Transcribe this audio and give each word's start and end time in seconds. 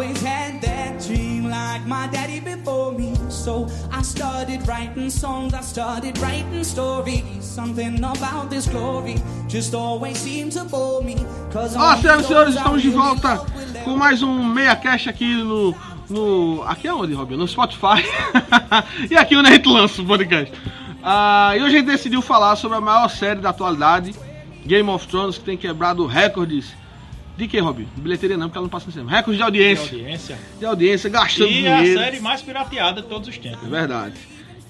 always 0.00 0.22
had 0.22 0.62
that 0.62 0.98
dream 1.06 1.44
like 1.44 1.86
my 1.86 2.06
daddy 2.06 2.40
before 2.40 2.92
me. 2.92 3.14
So 3.28 3.68
I 3.92 4.00
started 4.02 4.66
writing 4.66 5.10
songs, 5.10 5.52
I 5.52 5.60
started 5.60 6.16
writing 6.18 6.64
stories. 6.64 7.44
Something 7.44 7.98
about 7.98 8.48
this 8.48 8.66
glory 8.66 9.16
just 9.46 9.74
always 9.74 10.16
seemed 10.16 10.52
to 10.52 10.64
bore 10.64 11.02
me. 11.02 11.16
Cause 11.52 11.76
Ó, 11.76 11.96
senhoras 11.96 12.24
e 12.24 12.28
senhores, 12.28 12.54
estamos 12.54 12.80
de 12.80 12.88
volta 12.88 13.44
com 13.84 13.94
mais 13.94 14.22
um 14.22 14.42
Meia 14.42 14.74
Cash 14.74 15.06
aqui 15.06 15.34
no. 15.34 15.74
no 16.08 16.62
aqui 16.62 16.88
é 16.88 16.94
onde, 16.94 17.12
Robin? 17.12 17.36
No 17.36 17.46
Spotify. 17.46 18.02
e 19.10 19.16
aqui 19.18 19.36
onde 19.36 19.50
a 19.50 19.52
gente 19.52 19.68
lança 19.68 20.00
o 20.00 20.06
podcast. 20.06 20.50
Ah, 21.02 21.52
e 21.58 21.62
hoje 21.62 21.76
a 21.76 21.78
gente 21.78 21.90
decidiu 21.90 22.22
falar 22.22 22.56
sobre 22.56 22.78
a 22.78 22.80
maior 22.80 23.08
série 23.10 23.40
da 23.40 23.50
atualidade, 23.50 24.14
Game 24.64 24.88
of 24.88 25.06
Thrones, 25.06 25.36
que 25.36 25.44
tem 25.44 25.58
quebrado 25.58 26.06
recordes. 26.06 26.80
De 27.40 27.48
que, 27.48 27.58
Robin? 27.58 27.88
Bilheteria 27.96 28.36
não, 28.36 28.48
porque 28.48 28.58
ela 28.58 28.64
não 28.66 28.70
passa 28.70 28.84
no 28.84 28.92
cinema. 28.92 29.10
Recordes 29.10 29.32
de 29.32 29.38
de 29.38 29.42
audiência. 29.44 29.82
audiência. 29.96 30.38
De 30.58 30.66
audiência, 30.66 31.08
gastando 31.08 31.48
E 31.50 31.66
a 31.66 31.78
dinheiro. 31.80 31.98
série 32.00 32.20
mais 32.20 32.42
pirateada 32.42 33.00
de 33.00 33.08
todos 33.08 33.30
os 33.30 33.38
tempos. 33.38 33.64
É 33.64 33.70
verdade. 33.70 34.14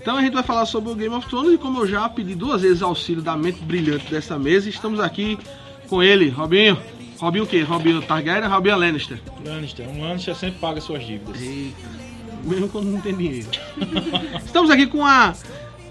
Então 0.00 0.16
a 0.16 0.22
gente 0.22 0.34
vai 0.34 0.44
falar 0.44 0.64
sobre 0.66 0.88
o 0.92 0.94
Game 0.94 1.12
of 1.12 1.26
Thrones 1.28 1.54
e 1.54 1.58
como 1.58 1.80
eu 1.80 1.86
já 1.88 2.08
pedi 2.08 2.36
duas 2.36 2.62
vezes 2.62 2.80
auxílio 2.80 3.20
da 3.22 3.36
mente 3.36 3.60
brilhante 3.60 4.08
dessa 4.08 4.38
mesa, 4.38 4.68
estamos 4.68 5.00
aqui 5.00 5.36
com 5.88 6.00
ele, 6.00 6.28
Robinho. 6.28 6.78
Robinho 7.18 7.42
o 7.42 7.46
quê? 7.48 7.60
Robinho 7.62 8.00
Targaryen 8.02 8.44
ou 8.48 8.54
Robinho 8.54 8.76
Lannister? 8.78 9.20
Lannister. 9.44 9.88
Um 9.88 10.00
Lannister 10.02 10.36
sempre 10.36 10.60
paga 10.60 10.80
suas 10.80 11.04
dívidas. 11.04 11.42
Eita, 11.42 11.76
mesmo 12.44 12.68
quando 12.68 12.86
não 12.86 13.00
tem 13.00 13.16
dinheiro. 13.16 13.48
Estamos 14.46 14.70
aqui 14.70 14.86
com 14.86 14.98
uma, 14.98 15.34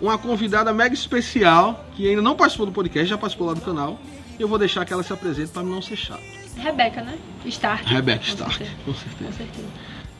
uma 0.01 0.17
convidada 0.17 0.71
mega 0.73 0.93
especial 0.95 1.85
que 1.93 2.07
ainda 2.07 2.21
não 2.21 2.37
participou 2.37 2.65
do 2.67 2.71
podcast, 2.71 3.09
já 3.09 3.17
participou 3.17 3.47
lá 3.47 3.53
do 3.53 3.59
canal. 3.59 3.99
Eu 4.39 4.47
vou 4.47 4.57
deixar 4.57 4.85
que 4.85 4.93
ela 4.93 5.03
se 5.03 5.11
apresente 5.11 5.51
para 5.51 5.61
não 5.61 5.81
ser 5.81 5.97
chato. 5.97 6.38
Rebeca, 6.59 7.01
né? 7.01 7.17
Stark. 7.45 7.85
Rebecca 7.93 8.19
Com 8.19 8.25
Stark, 8.29 8.53
certeza. 8.57 8.77
com 8.85 8.93
certeza. 8.93 9.25
Com 9.31 9.37
certeza. 9.37 9.67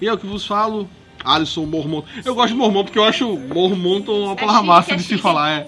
E 0.02 0.06
eu 0.06 0.18
que 0.18 0.26
vos 0.26 0.46
falo, 0.46 0.90
Alisson 1.24 1.66
Mormon. 1.66 2.04
Eu 2.24 2.34
gosto 2.36 2.50
de 2.50 2.56
Mormon 2.56 2.84
porque 2.84 2.98
eu 3.00 3.04
acho 3.04 3.28
Mormon 3.38 4.00
uma 4.08 4.36
palavra 4.36 4.60
chique, 4.62 4.68
massa 4.68 4.94
é 4.94 4.96
de 4.96 5.02
se 5.04 5.10
chique. 5.10 5.22
falar. 5.22 5.52
É 5.52 5.68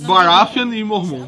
Baratheon 0.00 0.72
e 0.72 0.84
Mormon. 0.84 1.26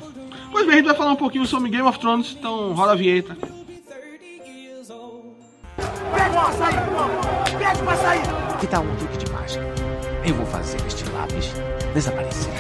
Pois 0.50 0.66
bem, 0.66 0.74
a 0.74 0.76
gente 0.78 0.86
vai 0.86 0.94
falar 0.94 1.12
um 1.12 1.16
pouquinho 1.16 1.46
sobre 1.46 1.70
Game 1.70 1.86
of 1.88 1.98
Thrones, 1.98 2.36
então 2.38 2.72
roda 2.74 2.92
a 2.92 2.94
vinheta. 2.94 3.34
30 3.34 4.50
years 4.50 4.90
old. 4.90 5.28
Pega 5.77 6.34
o 6.36 6.46
açaí, 6.46 6.74
pega 7.58 7.84
o 7.84 7.90
açaí. 7.90 8.20
Que 8.60 8.66
tal 8.66 8.82
um 8.82 8.96
truque 8.96 9.16
de 9.16 9.30
mágica? 9.32 9.64
Eu 10.24 10.34
vou 10.34 10.46
fazer 10.46 10.77
este 10.86 11.04
lápis 11.10 11.52
desaparecer. 11.94 12.52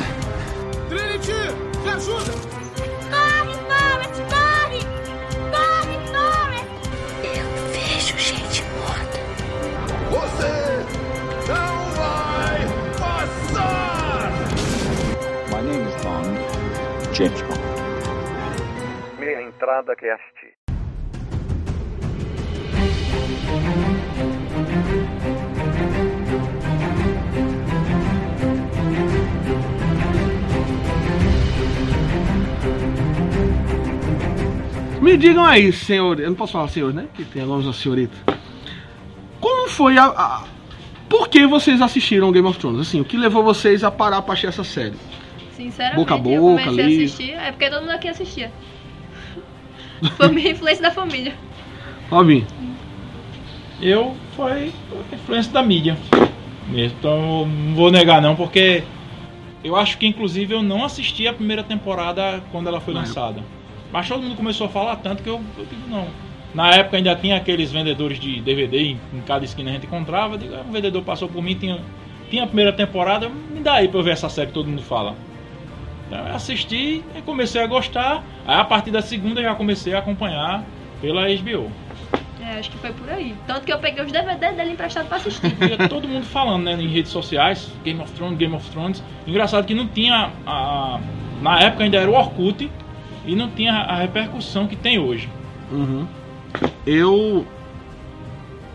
Trinity, 0.88 1.32
me 1.84 1.90
ajuda. 1.90 2.61
É 19.64 20.10
assistir. 20.10 20.56
Me 35.00 35.16
digam 35.16 35.44
aí, 35.44 35.72
senhor. 35.72 36.20
Eu 36.20 36.28
não 36.30 36.36
posso 36.36 36.52
falar 36.52 36.68
senhor, 36.68 36.92
né? 36.94 37.06
Que 37.14 37.24
tem 37.24 37.42
alguns 37.42 37.76
senhorita. 37.76 38.16
Como 39.40 39.68
foi 39.68 39.98
a, 39.98 40.04
a- 40.06 40.44
Por 41.08 41.28
que 41.28 41.46
vocês 41.46 41.80
assistiram 41.82 42.30
Game 42.32 42.46
of 42.46 42.58
Thrones? 42.58 42.80
Assim, 42.88 43.00
o 43.00 43.04
que 43.04 43.16
levou 43.16 43.42
vocês 43.42 43.82
a 43.82 43.90
parar 43.90 44.22
pra 44.22 44.32
assistir 44.34 44.46
essa 44.48 44.64
série? 44.64 44.94
Sinceramente, 45.56 45.96
Boca 45.96 46.14
a 46.14 46.18
eu 46.18 46.22
boca, 46.22 46.62
comecei 46.64 46.84
ali. 46.84 47.02
a 47.02 47.04
assistir. 47.04 47.30
É 47.32 47.50
porque 47.50 47.68
todo 47.70 47.80
mundo 47.80 47.90
aqui 47.90 48.08
assistia. 48.08 48.52
Foi 50.16 50.28
minha 50.28 50.50
influência 50.50 50.82
da 50.82 50.90
família. 50.90 51.34
Robin, 52.10 52.44
Eu 53.80 54.16
foi 54.36 54.72
influência 55.12 55.52
da 55.52 55.62
mídia. 55.62 55.96
mesmo. 56.68 56.96
Então 56.98 57.46
não 57.46 57.74
vou 57.74 57.90
negar 57.90 58.20
não, 58.20 58.36
porque 58.36 58.84
eu 59.64 59.76
acho 59.76 59.98
que 59.98 60.06
inclusive 60.06 60.54
eu 60.54 60.62
não 60.62 60.84
assisti 60.84 61.26
a 61.26 61.32
primeira 61.32 61.62
temporada 61.62 62.42
quando 62.52 62.68
ela 62.68 62.80
foi 62.80 62.94
lançada. 62.94 63.42
Mas 63.92 64.08
todo 64.08 64.22
mundo 64.22 64.36
começou 64.36 64.66
a 64.66 64.70
falar 64.70 64.96
tanto 64.96 65.22
que 65.22 65.28
eu, 65.28 65.40
eu 65.58 65.64
digo 65.66 65.88
não. 65.88 66.06
Na 66.54 66.70
época 66.74 66.96
ainda 66.98 67.14
tinha 67.16 67.36
aqueles 67.36 67.72
vendedores 67.72 68.20
de 68.20 68.40
DVD 68.40 68.78
em, 68.78 69.00
em 69.14 69.20
cada 69.26 69.44
esquina 69.44 69.70
a 69.70 69.74
gente 69.74 69.86
encontrava. 69.86 70.36
Digo, 70.36 70.54
ah, 70.54 70.64
um 70.68 70.72
vendedor 70.72 71.02
passou 71.02 71.28
por 71.28 71.42
mim, 71.42 71.54
tinha, 71.54 71.80
tinha 72.30 72.44
a 72.44 72.46
primeira 72.46 72.72
temporada, 72.72 73.28
me 73.28 73.60
dá 73.60 73.74
aí 73.74 73.88
pra 73.88 74.00
eu 74.00 74.04
ver 74.04 74.10
essa 74.12 74.28
série 74.28 74.48
que 74.48 74.52
todo 74.54 74.68
mundo 74.68 74.82
fala. 74.82 75.14
Então 76.12 76.28
eu 76.28 76.36
assisti 76.36 77.02
e 77.16 77.22
comecei 77.22 77.62
a 77.62 77.66
gostar. 77.66 78.22
Aí 78.46 78.60
a 78.60 78.64
partir 78.64 78.90
da 78.90 79.00
segunda 79.00 79.40
já 79.40 79.54
comecei 79.54 79.94
a 79.94 79.98
acompanhar 80.00 80.62
pela 81.00 81.22
HBO. 81.22 81.72
É, 82.38 82.58
acho 82.58 82.70
que 82.70 82.76
foi 82.76 82.92
por 82.92 83.08
aí. 83.08 83.34
Tanto 83.46 83.62
que 83.62 83.72
eu 83.72 83.78
peguei 83.78 84.04
os 84.04 84.12
DVD 84.12 84.52
dele 84.52 84.72
emprestado 84.72 85.08
pra 85.08 85.16
assistir. 85.16 85.56
Todo 85.88 86.06
mundo 86.06 86.26
falando 86.26 86.64
né, 86.64 86.74
em 86.74 86.88
redes 86.88 87.10
sociais, 87.10 87.72
Game 87.82 87.98
of 87.98 88.12
Thrones, 88.12 88.36
Game 88.36 88.54
of 88.54 88.70
Thrones. 88.70 89.02
Engraçado 89.26 89.64
que 89.64 89.74
não 89.74 89.88
tinha. 89.88 90.30
A, 90.46 91.00
na 91.40 91.60
época 91.60 91.84
ainda 91.84 91.96
era 91.96 92.10
o 92.10 92.14
Orkut 92.14 92.70
e 93.24 93.34
não 93.34 93.48
tinha 93.48 93.72
a 93.72 93.96
repercussão 93.96 94.66
que 94.66 94.76
tem 94.76 94.98
hoje. 94.98 95.30
Uhum. 95.70 96.06
Eu. 96.86 97.46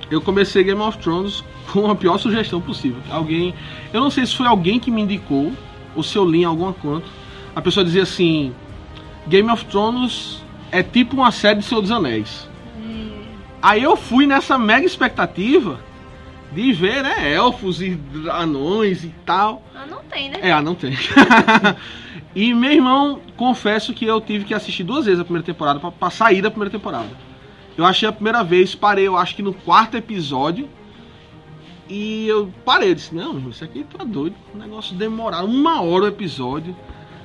Eu 0.10 0.22
comecei 0.22 0.64
Game 0.64 0.82
of 0.82 0.98
Thrones 0.98 1.44
com 1.72 1.92
a 1.92 1.96
pior 1.96 2.18
sugestão 2.18 2.60
possível. 2.60 3.00
Alguém. 3.12 3.54
Eu 3.94 4.02
não 4.02 4.10
sei 4.10 4.26
se 4.26 4.36
foi 4.36 4.48
alguém 4.48 4.80
que 4.80 4.90
me 4.90 5.02
indicou, 5.02 5.52
ou 5.96 6.02
se 6.02 6.16
eu 6.16 6.28
li 6.28 6.40
em 6.42 6.46
alguma 6.46 6.74
canto. 6.74 7.06
A 7.58 7.62
pessoa 7.62 7.84
dizia 7.84 8.04
assim: 8.04 8.54
Game 9.26 9.50
of 9.50 9.66
Thrones 9.66 10.44
é 10.72 10.84
tipo 10.84 11.16
uma 11.16 11.32
série 11.32 11.58
de 11.58 11.66
Senhor 11.66 11.82
dos 11.82 11.90
Anéis. 11.90 12.48
Aí 13.60 13.82
eu 13.82 13.98
fui 13.98 14.28
nessa 14.28 14.60
mega 14.60 14.86
expectativa 14.86 15.80
de 16.52 16.72
ver, 16.72 17.02
né, 17.02 17.34
elfos 17.34 17.82
e 17.82 18.00
anões 18.32 19.04
e 19.04 19.10
tal. 19.26 19.64
Ah, 19.76 19.88
não 19.88 20.04
tem, 20.04 20.30
né? 20.30 20.38
É, 20.44 20.52
ah, 20.52 20.62
não 20.62 20.76
tem. 20.76 20.94
e 22.36 22.54
meu 22.54 22.72
irmão, 22.72 23.20
confesso 23.36 23.92
que 23.92 24.06
eu 24.06 24.22
tive 24.22 24.46
que 24.46 24.54
assistir 24.54 24.84
duas 24.84 25.06
vezes 25.06 25.20
a 25.20 25.24
primeira 25.24 25.44
temporada 25.44 25.80
pra, 25.80 25.92
pra 25.92 26.12
sair 26.12 26.44
da 26.44 26.52
primeira 26.52 26.70
temporada. 26.70 27.10
Eu 27.76 27.86
achei 27.86 28.08
a 28.08 28.12
primeira 28.12 28.44
vez, 28.44 28.76
parei, 28.76 29.08
eu 29.08 29.18
acho 29.18 29.36
que 29.36 29.42
no 29.42 29.52
quarto 29.56 29.98
episódio. 29.98 30.70
E 31.90 32.28
eu 32.28 32.54
parei, 32.64 32.92
eu 32.92 32.96
disse, 32.96 33.16
não, 33.16 33.50
isso 33.50 33.64
aqui 33.64 33.84
tá 33.84 34.04
doido. 34.04 34.36
Um 34.54 34.60
negócio 34.60 34.96
demorado, 34.96 35.48
uma 35.48 35.82
hora 35.82 36.04
o 36.04 36.08
episódio, 36.08 36.76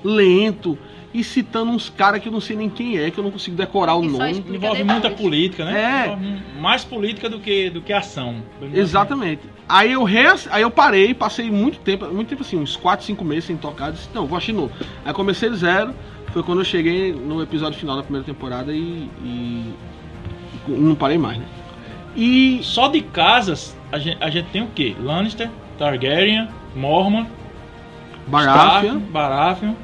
lento, 0.04 0.78
e 1.14 1.22
citando 1.22 1.70
uns 1.70 1.90
caras 1.90 2.22
que 2.22 2.28
eu 2.28 2.32
não 2.32 2.40
sei 2.40 2.56
nem 2.56 2.70
quem 2.70 2.98
é, 2.98 3.10
que 3.10 3.18
eu 3.18 3.24
não 3.24 3.30
consigo 3.30 3.56
decorar 3.56 3.96
o 3.96 4.04
E 4.04 4.08
nome. 4.08 4.44
Envolve 4.48 4.82
muita 4.82 5.10
política, 5.10 5.64
né? 5.64 5.80
É. 5.80 6.06
Envolve 6.06 6.42
mais 6.58 6.84
política 6.84 7.28
do 7.28 7.38
que, 7.38 7.68
do 7.68 7.82
que 7.82 7.92
ação. 7.92 8.36
Exatamente. 8.72 9.42
Aí 9.68 9.92
eu, 9.92 10.04
reass... 10.04 10.48
aí 10.50 10.62
eu 10.62 10.70
parei, 10.70 11.12
passei 11.12 11.50
muito 11.50 11.78
tempo, 11.80 12.06
muito 12.06 12.28
tempo 12.28 12.42
assim, 12.42 12.56
uns 12.56 12.76
4, 12.76 13.04
5 13.04 13.24
meses 13.24 13.44
sem 13.44 13.56
tocar, 13.56 13.92
disse, 13.92 14.08
não, 14.14 14.26
vou 14.26 14.36
assistir 14.36 14.52
novo. 14.52 14.72
Aí 15.04 15.12
comecei 15.12 15.50
do 15.50 15.56
zero, 15.56 15.94
foi 16.32 16.42
quando 16.42 16.60
eu 16.60 16.64
cheguei 16.64 17.12
no 17.12 17.42
episódio 17.42 17.78
final 17.78 17.96
da 17.96 18.02
primeira 18.02 18.24
temporada 18.24 18.72
e, 18.72 19.08
e 19.22 19.74
não 20.66 20.94
parei 20.94 21.18
mais, 21.18 21.38
né? 21.38 21.44
E 22.16 22.60
Só 22.62 22.88
de 22.88 23.00
casas, 23.00 23.76
a 23.90 23.98
gente, 23.98 24.18
a 24.20 24.30
gente 24.30 24.48
tem 24.50 24.62
o 24.62 24.68
quê? 24.74 24.94
Lannister, 25.00 25.50
Targaryen, 25.78 26.48
Mormon, 26.74 27.26
Baratheon, 28.26 28.98
Baratheon, 28.98 29.74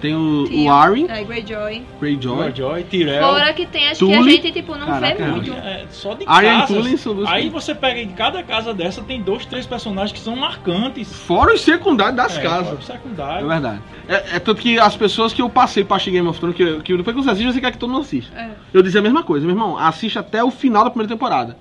tem 0.00 0.14
o, 0.14 0.42
o 0.42 0.48
Tio, 0.48 0.70
Arryn, 0.70 1.06
É, 1.08 1.22
Greyjoy. 1.24 1.82
Greyjoy, 2.00 2.36
Greyjoy, 2.52 2.82
Tyrell. 2.84 3.22
Fora 3.22 3.52
que 3.52 3.66
tem, 3.66 3.88
acho 3.88 4.06
que 4.06 4.12
a 4.14 4.18
Tully. 4.18 4.30
gente, 4.32 4.52
tipo, 4.52 4.76
não 4.76 4.86
Caraca, 4.86 5.24
vê 5.24 5.30
muito. 5.30 5.52
É, 5.52 5.84
só 5.90 6.14
de 6.14 6.24
casas. 6.24 6.68
Tully 6.68 6.98
são 6.98 7.16
Aí 7.26 7.48
você 7.48 7.74
pega 7.74 8.00
em 8.00 8.08
cada 8.10 8.42
casa 8.42 8.72
dessa, 8.74 9.02
tem 9.02 9.22
dois, 9.22 9.46
três 9.46 9.66
personagens 9.66 10.12
que 10.12 10.18
são 10.24 10.36
marcantes. 10.36 11.12
fora 11.12 11.54
os 11.54 11.60
secundários 11.62 12.16
das 12.16 12.36
É, 12.38 12.42
casas. 12.42 12.66
fora 12.66 12.76
o 12.76 12.80
É 12.80 12.84
secundário. 12.84 13.48
verdade. 13.48 13.80
É, 14.08 14.36
é 14.36 14.38
tanto 14.38 14.60
que 14.60 14.78
as 14.78 14.96
pessoas 14.96 15.32
que 15.32 15.40
eu 15.42 15.48
passei 15.48 15.84
pra 15.84 15.96
assistir 15.96 16.10
Game 16.12 16.28
of 16.28 16.38
Thrones, 16.38 16.56
que, 16.56 16.80
que 16.82 16.96
depois 16.96 17.16
que 17.16 17.22
você 17.22 17.30
assiste, 17.30 17.52
você 17.52 17.60
quer 17.60 17.72
que 17.72 17.78
todo 17.78 17.90
mundo 17.90 18.02
assista. 18.02 18.36
É. 18.38 18.50
Eu 18.72 18.82
dizia 18.82 19.00
a 19.00 19.02
mesma 19.02 19.22
coisa, 19.22 19.46
meu 19.46 19.54
irmão, 19.54 19.78
assiste 19.78 20.18
até 20.18 20.42
o 20.44 20.50
final 20.50 20.84
da 20.84 20.90
primeira 20.90 21.12
temporada. 21.12 21.56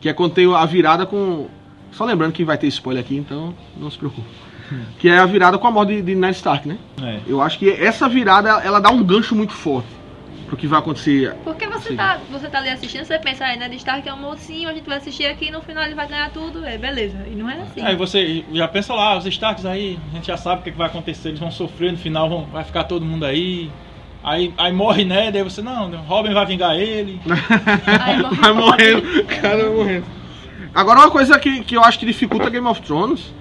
Que 0.00 0.08
é 0.08 0.12
quando 0.12 0.32
tem 0.34 0.54
a 0.54 0.64
virada 0.66 1.06
com. 1.06 1.46
Só 1.90 2.04
lembrando 2.04 2.32
que 2.32 2.44
vai 2.44 2.58
ter 2.58 2.66
spoiler 2.66 3.02
aqui, 3.02 3.16
então 3.16 3.54
não 3.76 3.90
se 3.90 3.96
preocupe. 3.96 4.26
Que 4.98 5.08
é 5.08 5.18
a 5.18 5.26
virada 5.26 5.58
com 5.58 5.66
a 5.66 5.70
morte 5.70 5.96
de, 5.96 6.02
de 6.02 6.14
Ned 6.14 6.36
Stark, 6.36 6.66
né? 6.66 6.78
É. 7.02 7.20
Eu 7.26 7.40
acho 7.40 7.58
que 7.58 7.70
essa 7.70 8.08
virada, 8.08 8.48
ela 8.64 8.80
dá 8.80 8.90
um 8.90 9.02
gancho 9.02 9.34
muito 9.34 9.52
forte 9.52 9.88
pro 10.46 10.56
que 10.56 10.66
vai 10.66 10.78
acontecer. 10.78 11.34
Porque 11.44 11.66
você 11.66 11.90
Sim. 11.90 11.96
tá, 11.96 12.18
você 12.30 12.48
tá 12.48 12.58
ali 12.58 12.70
assistindo, 12.70 13.04
você 13.04 13.18
pensa, 13.18 13.44
ah, 13.44 13.56
Ned 13.56 13.74
Stark 13.76 14.08
é 14.08 14.12
um 14.12 14.18
mocinho, 14.18 14.68
a 14.68 14.74
gente 14.74 14.86
vai 14.86 14.98
assistir 14.98 15.26
aqui 15.26 15.46
e 15.46 15.50
no 15.50 15.60
final 15.60 15.84
ele 15.84 15.94
vai 15.94 16.06
ganhar 16.06 16.30
tudo, 16.30 16.64
é 16.64 16.78
beleza. 16.78 17.18
E 17.26 17.34
não 17.34 17.48
é 17.48 17.60
assim. 17.60 17.80
Aí 17.80 17.96
você 17.96 18.44
já 18.52 18.68
pensa 18.68 18.94
lá, 18.94 19.16
os 19.16 19.26
Starks 19.26 19.64
aí, 19.66 19.98
a 20.12 20.16
gente 20.16 20.26
já 20.26 20.36
sabe 20.36 20.60
o 20.60 20.64
que, 20.64 20.70
que 20.70 20.78
vai 20.78 20.86
acontecer, 20.86 21.28
eles 21.28 21.40
vão 21.40 21.50
sofrer, 21.50 21.92
no 21.92 21.98
final 21.98 22.28
vão, 22.28 22.44
vai 22.46 22.64
ficar 22.64 22.84
todo 22.84 23.04
mundo 23.04 23.24
aí. 23.24 23.70
Aí, 24.22 24.54
aí 24.56 24.72
morre 24.72 25.04
Ned, 25.04 25.32
daí 25.32 25.42
você, 25.42 25.60
não, 25.60 25.90
Robin 26.02 26.32
vai 26.32 26.46
vingar 26.46 26.74
ele. 26.76 27.20
Aí 28.00 28.16
morre 28.22 28.36
vai 28.36 28.52
morrendo, 28.54 29.20
o 29.20 29.26
cara 29.26 29.64
vai 29.64 29.70
morrendo. 29.70 30.06
Agora 30.74 31.00
uma 31.00 31.10
coisa 31.10 31.38
que, 31.38 31.62
que 31.62 31.76
eu 31.76 31.84
acho 31.84 31.98
que 31.98 32.06
dificulta 32.06 32.48
Game 32.48 32.66
of 32.66 32.80
Thrones, 32.80 33.34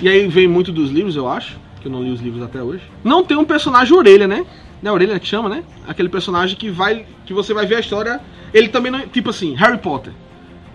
e 0.00 0.08
aí 0.08 0.28
vem 0.28 0.46
muito 0.46 0.72
dos 0.72 0.90
livros, 0.90 1.16
eu 1.16 1.28
acho, 1.28 1.58
que 1.80 1.88
eu 1.88 1.92
não 1.92 2.02
li 2.02 2.10
os 2.10 2.20
livros 2.20 2.42
até 2.42 2.62
hoje. 2.62 2.82
Não 3.02 3.24
tem 3.24 3.36
um 3.36 3.44
personagem 3.44 3.96
orelha, 3.96 4.28
né? 4.28 4.44
Não 4.82 4.92
é 4.92 4.94
orelha 4.94 5.18
que 5.18 5.26
chama, 5.26 5.48
né? 5.48 5.64
Aquele 5.86 6.08
personagem 6.08 6.56
que 6.56 6.70
vai. 6.70 7.06
que 7.26 7.34
você 7.34 7.52
vai 7.52 7.66
ver 7.66 7.76
a 7.76 7.80
história. 7.80 8.20
Ele 8.54 8.68
também 8.68 8.92
não. 8.92 9.00
Tipo 9.08 9.30
assim, 9.30 9.54
Harry 9.54 9.78
Potter. 9.78 10.12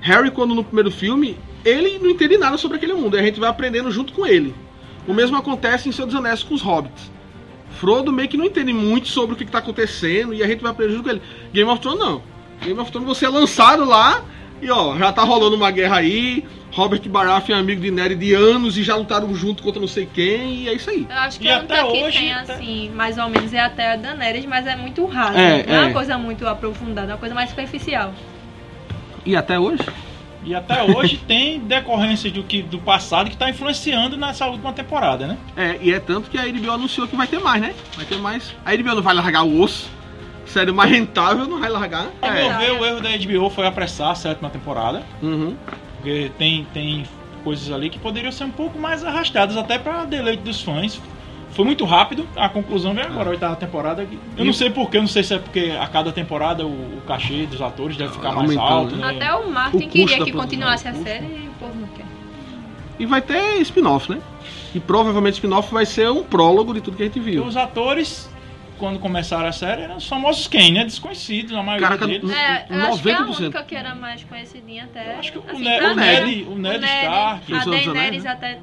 Harry, 0.01 0.30
quando 0.31 0.54
no 0.54 0.63
primeiro 0.63 0.92
filme, 0.92 1.38
ele 1.63 1.98
não 2.00 2.10
entende 2.10 2.38
nada 2.38 2.57
sobre 2.57 2.77
aquele 2.77 2.94
mundo. 2.94 3.15
E 3.15 3.19
a 3.19 3.24
gente 3.24 3.39
vai 3.39 3.50
aprendendo 3.50 3.89
junto 3.89 4.12
com 4.12 4.25
ele. 4.25 4.54
O 5.07 5.13
mesmo 5.13 5.38
acontece 5.38 5.88
em 5.88 5.92
Senhor 5.92 6.07
dos 6.07 6.16
Anéis 6.16 6.44
com 6.44 6.54
os 6.54 6.62
hobbits. 6.62 7.12
Frodo 7.71 8.12
meio 8.12 8.30
que 8.30 8.38
não 8.38 8.45
entende 8.45 8.71
muito 8.71 9.07
sobre 9.07 9.33
o 9.33 9.38
que 9.38 9.44
está 9.44 9.59
acontecendo 9.59 10.33
e 10.33 10.44
a 10.44 10.48
gente 10.48 10.62
vai 10.62 10.71
aprender 10.71 10.94
junto 10.94 11.04
com 11.04 11.09
ele. 11.09 11.21
Game 11.51 11.69
of 11.69 11.81
Thrones 11.81 12.00
não. 12.00 12.21
Game 12.62 12.80
of 12.80 12.92
Thrones 12.92 13.07
você 13.07 13.25
é 13.25 13.30
lançado 13.30 13.83
lá 13.83 14.24
e 14.62 14.69
ó, 14.69 14.98
já 14.98 15.12
tá 15.12 15.24
rolando 15.24 15.56
uma 15.56 15.71
guerra 15.71 15.98
aí. 15.98 16.45
Robert 16.73 17.01
Baratheon 17.07 17.55
é 17.57 17.59
amigo 17.59 17.81
de 17.81 17.91
Neri 17.91 18.15
de 18.15 18.33
anos 18.33 18.77
e 18.77 18.83
já 18.83 18.95
lutaram 18.95 19.33
junto 19.35 19.61
contra 19.61 19.79
não 19.79 19.87
sei 19.87 20.07
quem 20.11 20.63
e 20.63 20.69
é 20.69 20.73
isso 20.73 20.89
aí. 20.89 21.05
Eu 21.07 21.17
acho 21.17 21.39
que 21.39 21.45
E 21.45 21.51
a 21.51 21.57
até 21.57 21.83
hoje, 21.85 22.17
tem, 22.17 22.33
até- 22.33 22.53
assim, 22.55 22.89
mais 22.89 23.17
ou 23.19 23.29
menos, 23.29 23.53
é 23.53 23.59
até 23.59 23.91
a 23.93 23.95
Daenerys, 23.95 24.45
mas 24.45 24.65
é 24.65 24.75
muito 24.75 25.05
raro. 25.05 25.37
É, 25.37 25.63
não 25.67 25.73
é 25.73 25.77
é. 25.77 25.81
uma 25.85 25.93
coisa 25.93 26.17
muito 26.17 26.47
aprofundada, 26.47 27.11
é 27.11 27.13
uma 27.13 27.19
coisa 27.19 27.35
mais 27.35 27.49
superficial. 27.51 28.11
E 29.23 29.35
até 29.35 29.59
hoje? 29.59 29.83
E 30.43 30.55
até 30.55 30.81
hoje 30.83 31.17
tem 31.27 31.59
decorrências 31.59 32.33
do, 32.33 32.43
que, 32.43 32.63
do 32.63 32.79
passado 32.79 33.29
que 33.29 33.37
tá 33.37 33.49
influenciando 33.49 34.17
nessa 34.17 34.47
última 34.47 34.73
temporada, 34.73 35.27
né? 35.27 35.37
É, 35.55 35.77
e 35.79 35.93
é 35.93 35.99
tanto 35.99 36.27
que 36.29 36.39
a 36.39 36.45
HBO 36.51 36.71
anunciou 36.71 37.07
que 37.07 37.15
vai 37.15 37.27
ter 37.27 37.39
mais, 37.39 37.61
né? 37.61 37.75
Vai 37.95 38.05
ter 38.05 38.17
mais. 38.17 38.53
A 38.65 38.75
HBO 38.75 38.95
não 38.95 39.01
vai 39.03 39.13
largar 39.13 39.43
o 39.43 39.61
osso. 39.61 39.89
Sério, 40.47 40.73
mais 40.73 40.89
rentável 40.91 41.47
não 41.47 41.59
vai 41.59 41.69
largar. 41.69 42.07
Ao 42.21 42.31
meu 42.31 42.51
É. 42.51 42.57
ver, 42.57 42.71
o 42.71 42.83
erro 42.85 42.99
da 42.99 43.09
HBO 43.15 43.49
foi 43.49 43.65
apressar 43.67 44.09
a 44.11 44.15
sétima 44.15 44.49
temporada. 44.49 45.03
Uhum. 45.21 45.55
Porque 46.03 46.29
tem, 46.38 46.67
tem 46.73 47.05
coisas 47.45 47.71
ali 47.73 47.89
que 47.89 47.97
poderiam 47.97 48.31
ser 48.31 48.44
um 48.44 48.51
pouco 48.51 48.77
mais 48.77 49.05
arrastadas, 49.05 49.55
até 49.55 49.79
para 49.79 50.03
deleite 50.03 50.44
dos 50.44 50.61
fãs. 50.61 51.00
Foi 51.51 51.63
muito 51.63 51.85
rápido, 51.85 52.27
a 52.35 52.50
conclusão 52.50 52.94
vem 52.94 53.03
agora, 53.05 53.29
a 53.29 53.31
oitava 53.31 53.55
temporada. 53.55 54.05
Eu 54.35 54.44
E- 54.44 54.45
não 54.45 54.51
sei 54.53 54.69
porquê, 54.69 55.00
não 55.00 55.07
sei 55.07 55.23
se 55.23 55.33
é 55.35 55.39
porque 55.39 55.73
a 55.79 55.88
cada 55.88 56.11
temporada 56.11 56.65
o, 56.65 56.69
o 56.97 57.01
cachê 57.07 57.45
dos 57.45 57.61
atores 57.61 57.95
deve 57.95 58.11
ficar 58.11 58.33
mais 58.33 58.50
Aumentando, 58.57 58.73
alto, 58.73 58.95
né? 58.97 59.07
né? 59.11 59.15
Até 59.15 59.33
o 59.35 59.50
Martin 59.50 59.77
O 59.85 59.89
queria 59.89 60.23
que 60.25 60.31
continuasse 60.33 60.88
a 60.88 60.94
série 60.94 61.25
e 61.25 61.47
o 61.47 61.51
povo 61.59 61.79
não 61.79 61.88
quer. 61.89 62.06
E 62.99 63.06
vai 63.06 63.21
ter 63.21 63.61
spin-off, 63.61 64.11
né? 64.11 64.19
E 64.75 64.79
provavelmente 64.79 65.35
spin-off 65.35 65.71
vai 65.71 65.85
ser 65.85 66.09
um 66.09 66.23
prólogo 66.23 66.73
de 66.73 66.81
tudo 66.81 66.97
que 66.97 67.03
a 67.03 67.06
gente 67.06 67.19
E 67.19 67.21
viu. 67.21 67.45
os 67.45 67.56
atores, 67.56 68.29
quando 68.83 69.00
começaram 69.00 69.47
a 69.47 69.51
série, 69.53 69.83
eram 69.83 69.95
os 69.95 70.06
famosos 70.06 70.45
quem, 70.45 70.74
né? 70.74 70.83
Desconhecidos, 70.83 71.53
a 71.53 71.63
maioria 71.63 71.88
Caraca, 71.88 72.06
deles. 72.06 72.30
É, 72.30 72.65
eu 72.69 72.81
acho 72.81 73.01
que 73.01 73.12
a 73.12 73.21
90%. 73.21 73.39
única 73.39 73.63
que 73.63 73.75
era 73.75 73.95
mais 73.95 74.25
conhecidinha 74.25 74.83
até. 74.83 75.15
Acho 75.15 75.31
que 75.31 75.38
o, 75.38 75.44
assim, 75.47 75.63
Ne- 75.63 75.77
pra 75.77 75.91
o 75.91 75.95
Ned, 75.95 76.44
o 76.50 76.56
Ned 76.56 76.80
Ned, 76.80 76.94
Stark. 77.03 77.53
A 77.53 77.63
Daenerys 77.65 78.24
né? 78.25 78.30
até. 78.31 78.59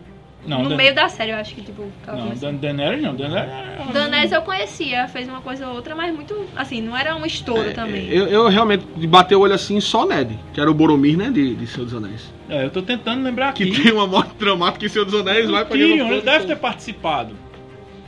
Não, 0.47 0.63
no 0.63 0.69
Dan- 0.71 0.77
meio 0.77 0.95
da 0.95 1.09
série, 1.09 1.31
eu 1.33 1.37
acho 1.39 1.55
que, 1.55 1.63
tipo, 1.63 1.91
Não. 2.07 2.29
Dan- 2.35 2.55
Daenerys 2.55 3.03
não. 3.03 3.15
Daenerys 3.17 3.49
é- 3.51 3.93
Daenerys 3.95 4.33
eu 4.33 4.43
conhecia, 4.43 5.09
fez 5.09 5.27
uma 5.27 5.41
coisa 5.41 5.67
ou 5.67 5.75
outra, 5.75 5.95
mas 5.95 6.15
muito. 6.15 6.35
Assim, 6.55 6.83
não 6.83 6.95
era 6.95 7.17
um 7.17 7.25
estouro 7.25 7.73
também. 7.73 8.07
Eu, 8.11 8.27
eu 8.27 8.49
realmente 8.49 8.85
de 8.97 9.07
bater 9.07 9.37
o 9.37 9.41
olho 9.41 9.55
assim 9.55 9.81
só 9.81 10.05
Ned, 10.07 10.39
que 10.53 10.61
era 10.61 10.71
o 10.71 10.75
Boromir, 10.75 11.17
né? 11.17 11.31
De, 11.31 11.55
de 11.55 11.67
Senhor 11.67 11.87
dos 11.87 11.95
Anéis. 11.95 12.31
É, 12.49 12.67
eu 12.67 12.71
tô 12.71 12.83
tentando 12.83 13.23
lembrar 13.25 13.55
Que 13.55 13.63
aqui. 13.65 13.83
tem 13.83 13.93
uma 13.93 14.07
morte 14.07 14.35
dramática 14.39 14.85
em 14.85 14.89
Senhor 14.91 15.07
dos 15.07 15.15
Anéis, 15.19 15.49
vai 15.49 15.63
o 15.63 15.67
pra 15.67 15.77
Tyrion, 15.77 16.09
ele 16.09 16.21
deve 16.21 16.45
ter 16.47 16.57
participado. 16.57 17.35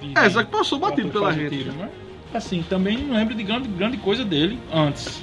De- 0.01 0.13
É, 0.19 0.29
só 0.31 0.43
que 0.43 0.51
passou 0.51 0.79
batido 0.79 1.11
pela 1.11 1.33
gente. 1.33 1.51
Tyrion, 1.51 1.75
mas, 1.79 1.91
Assim, 2.35 2.63
também 2.63 2.99
não 2.99 3.15
lembro 3.17 3.35
de 3.35 3.43
grande, 3.43 3.69
grande 3.69 3.97
coisa 3.99 4.25
dele 4.25 4.59
antes. 4.73 5.23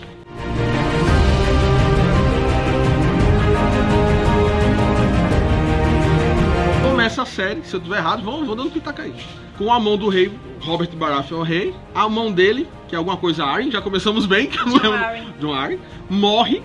Começa 6.84 7.22
a 7.24 7.26
série, 7.26 7.62
se 7.64 7.74
eu 7.76 7.80
tiver 7.80 7.98
errado, 7.98 8.24
vão, 8.24 8.46
vão 8.46 8.56
dando 8.56 8.72
pitaca 8.72 9.04
aí. 9.04 9.14
Com 9.58 9.72
a 9.72 9.80
mão 9.80 9.98
do 9.98 10.10
rei, 10.10 10.32
Robert 10.62 10.90
Baratheon 10.96 11.38
é 11.38 11.42
o 11.42 11.44
rei. 11.44 11.76
A 11.94 12.08
mão 12.08 12.32
dele, 12.32 12.68
que 12.88 12.96
é 12.96 12.98
alguma 12.98 13.18
coisa 13.18 13.44
Arryn, 13.44 13.72
já 13.72 13.82
começamos 13.82 14.26
bem, 14.26 14.48
que 14.48 14.58
eu 14.60 14.66
não 14.66 14.74
lembro. 14.76 14.94
Arryn. 14.96 15.34
John 15.40 15.54
Arryn, 15.54 15.80
morre. 16.10 16.62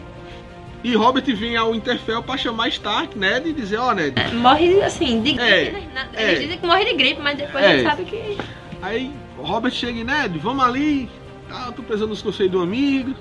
E 0.82 0.94
Robert 0.94 1.24
vem 1.34 1.56
ao 1.56 1.72
Winterfell 1.72 2.22
pra 2.22 2.36
chamar 2.36 2.68
Stark, 2.68 3.18
Ned, 3.18 3.48
e 3.48 3.52
dizer, 3.54 3.78
ó 3.78 3.94
Ned, 3.94 4.14
Morre 4.34 4.82
assim, 4.82 5.22
de 5.22 5.32
gripe, 5.32 5.50
É, 5.50 5.70
né? 5.72 5.82
Na- 5.94 6.06
é. 6.12 6.28
Eles 6.28 6.40
dizem 6.42 6.58
que 6.58 6.66
morre 6.66 6.84
de 6.84 6.94
gripe, 6.94 7.20
mas 7.22 7.38
depois 7.38 7.64
É. 7.64 7.66
a 7.68 7.76
gente 7.78 7.88
sabe 7.88 8.04
que. 8.04 8.36
Aí 8.82 9.10
Robert 9.44 9.72
chega 9.72 9.98
e 10.00 10.04
Ned, 10.04 10.38
vamos 10.38 10.64
ali. 10.64 11.08
Tá, 11.48 11.64
eu 11.66 11.72
tô 11.72 11.82
precisando 11.82 12.10
dos 12.10 12.22
conselhos 12.22 12.52
do 12.52 12.60
amigo. 12.62 13.14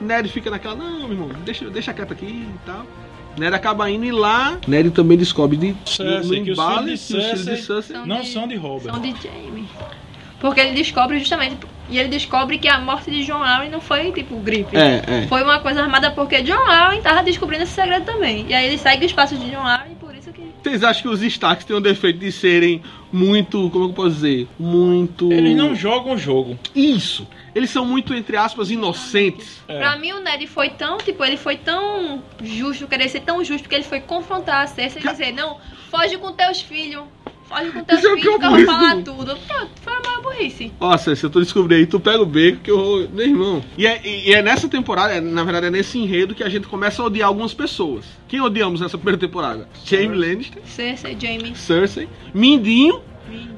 Ned 0.00 0.28
fica 0.28 0.50
naquela, 0.50 0.74
não, 0.74 1.00
meu 1.00 1.12
irmão, 1.12 1.28
deixa, 1.44 1.68
deixa 1.70 1.92
quieto 1.92 2.12
aqui 2.12 2.26
e 2.26 2.58
tal. 2.64 2.84
Ned 3.38 3.54
acaba 3.54 3.90
indo 3.90 4.04
e 4.04 4.12
lá. 4.12 4.58
Ned 4.66 4.90
também 4.90 5.16
descobre 5.18 5.56
de, 5.56 5.74
Cersei, 5.84 6.42
que 6.44 6.50
os 6.52 6.58
embalo 6.58 6.84
filhos 6.84 7.00
de 7.08 7.14
que 7.14 7.18
os 7.18 7.24
filhos 7.24 7.44
de 7.44 7.62
Cersei- 7.66 7.96
Não 8.06 8.20
de- 8.20 8.28
são 8.28 8.46
de 8.48 8.56
Robert. 8.56 8.92
São 8.92 9.00
de 9.00 9.10
Jaime. 9.22 9.68
Porque 10.40 10.60
ele 10.60 10.72
descobre 10.72 11.18
justamente. 11.18 11.56
E 11.88 11.98
ele 11.98 12.08
descobre 12.08 12.58
que 12.58 12.68
a 12.68 12.78
morte 12.80 13.10
de 13.10 13.24
John 13.24 13.42
Arryn 13.42 13.70
não 13.70 13.80
foi 13.80 14.10
tipo 14.12 14.38
gripe. 14.40 14.76
É, 14.76 15.02
é. 15.06 15.26
Foi 15.28 15.42
uma 15.42 15.60
coisa 15.60 15.80
armada 15.82 16.10
porque 16.10 16.42
John 16.42 16.68
Arryn 16.68 17.00
tava 17.00 17.22
descobrindo 17.22 17.62
esse 17.62 17.72
segredo 17.72 18.04
também. 18.04 18.44
E 18.48 18.52
aí 18.54 18.66
ele 18.66 18.76
segue 18.76 19.06
os 19.06 19.12
passos 19.12 19.38
de 19.38 19.50
John 19.50 19.60
Arryn, 19.66 19.94
que. 19.94 19.95
Vocês 20.66 20.82
acham 20.82 21.02
que 21.02 21.08
os 21.08 21.22
Starks 21.22 21.64
têm 21.64 21.76
o 21.76 21.80
defeito 21.80 22.18
de 22.18 22.32
serem 22.32 22.82
muito. 23.12 23.70
Como 23.70 23.84
é 23.84 23.86
que 23.86 23.92
eu 23.92 23.94
posso 23.94 24.16
dizer? 24.16 24.48
Muito. 24.58 25.32
Eles 25.32 25.56
não 25.56 25.76
jogam 25.76 26.14
o 26.14 26.18
jogo. 26.18 26.58
Isso! 26.74 27.24
Eles 27.54 27.70
são 27.70 27.84
muito, 27.84 28.12
entre 28.12 28.36
aspas, 28.36 28.68
inocentes. 28.68 29.62
É. 29.68 29.78
Pra 29.78 29.96
mim 29.96 30.10
o 30.10 30.18
Ned 30.18 30.44
foi 30.48 30.70
tão, 30.70 30.98
tipo, 30.98 31.24
ele 31.24 31.36
foi 31.36 31.56
tão 31.56 32.20
justo, 32.42 32.88
querer 32.88 33.08
ser 33.08 33.20
tão 33.20 33.44
justo, 33.44 33.68
que 33.68 33.76
ele 33.76 33.84
foi 33.84 34.00
confrontar 34.00 34.64
a 34.64 34.66
Cersei 34.66 35.00
e 35.04 35.08
dizer, 35.08 35.32
não, 35.32 35.58
foge 35.88 36.18
com 36.18 36.32
teus 36.32 36.60
filhos. 36.60 37.04
Foge 37.48 37.70
com 37.70 37.84
teus 37.84 37.98
é 37.98 38.02
filhos 38.02 38.14
que 38.16 38.20
que 38.22 38.28
eu 38.28 38.32
eu 38.42 38.50
vou 38.50 38.64
falar 38.66 38.94
do- 38.96 39.02
tudo. 39.04 39.36
Pronto, 39.36 39.70
foi 39.80 39.92
a 39.92 40.00
maior 40.00 40.22
burrice. 40.22 40.72
Nossa, 40.80 41.14
se 41.14 41.24
eu 41.24 41.30
tô 41.30 41.38
descobrindo 41.40 41.74
aí, 41.74 41.86
tu 41.86 42.00
pega 42.00 42.20
o 42.20 42.26
beco 42.26 42.58
que 42.58 42.70
eu 42.70 42.78
vou. 42.78 43.08
Meu 43.08 43.26
irmão. 43.26 43.64
E 43.78 43.86
é, 43.86 44.00
e 44.04 44.32
é 44.34 44.42
nessa 44.42 44.68
temporada, 44.68 45.14
é, 45.14 45.20
na 45.20 45.44
verdade, 45.44 45.66
é 45.66 45.70
nesse 45.70 45.98
enredo 45.98 46.34
que 46.34 46.42
a 46.42 46.48
gente 46.48 46.66
começa 46.66 47.00
a 47.02 47.04
odiar 47.06 47.28
algumas 47.28 47.54
pessoas. 47.54 48.04
Quem 48.28 48.40
odiamos 48.40 48.80
nessa 48.80 48.98
primeira 48.98 49.18
temporada? 49.18 49.68
Jaime 49.84 50.16
Lannister, 50.16 50.60
Cersei, 50.64 51.16
Jaime. 51.20 51.54
Cersei, 51.54 52.08
Mindinho, 52.34 53.00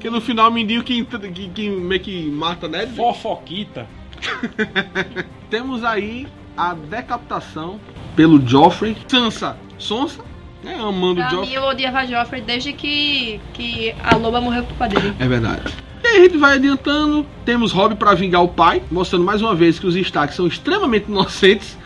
que 0.00 0.10
no 0.10 0.20
final 0.20 0.50
Mindinho 0.50 0.82
que, 0.84 1.02
que, 1.04 1.48
que 1.48 1.70
meio 1.70 2.00
que 2.00 2.26
mata 2.30 2.68
Ned. 2.68 2.94
Fofoquita. 2.94 3.86
Temos 5.50 5.84
aí 5.84 6.26
a 6.56 6.74
decapitação 6.74 7.80
pelo 8.14 8.44
Joffrey. 8.46 8.96
Sansa, 9.06 9.56
Sonsa, 9.78 10.20
né? 10.62 10.74
Amando 10.80 11.16
Pra 11.16 11.28
o 11.28 11.30
mim 11.30 11.36
Joffrey. 11.36 11.54
eu 11.54 11.62
odiava 11.64 12.06
Joffrey 12.06 12.42
desde 12.42 12.72
que, 12.72 13.40
que 13.54 13.94
a 14.02 14.16
loba 14.16 14.40
morreu 14.40 14.62
por 14.62 14.68
culpa 14.70 14.88
dele. 14.88 15.14
É 15.18 15.28
verdade. 15.28 15.62
E 16.02 16.06
aí 16.06 16.16
a 16.20 16.22
gente 16.24 16.36
vai 16.38 16.54
adiantando. 16.56 17.26
Temos 17.44 17.72
Robb 17.72 17.96
pra 17.96 18.14
vingar 18.14 18.42
o 18.42 18.48
pai, 18.48 18.82
mostrando 18.90 19.24
mais 19.24 19.42
uma 19.42 19.54
vez 19.54 19.78
que 19.78 19.86
os 19.86 19.94
Stark 19.96 20.32
são 20.34 20.46
extremamente 20.46 21.06
inocentes. 21.08 21.76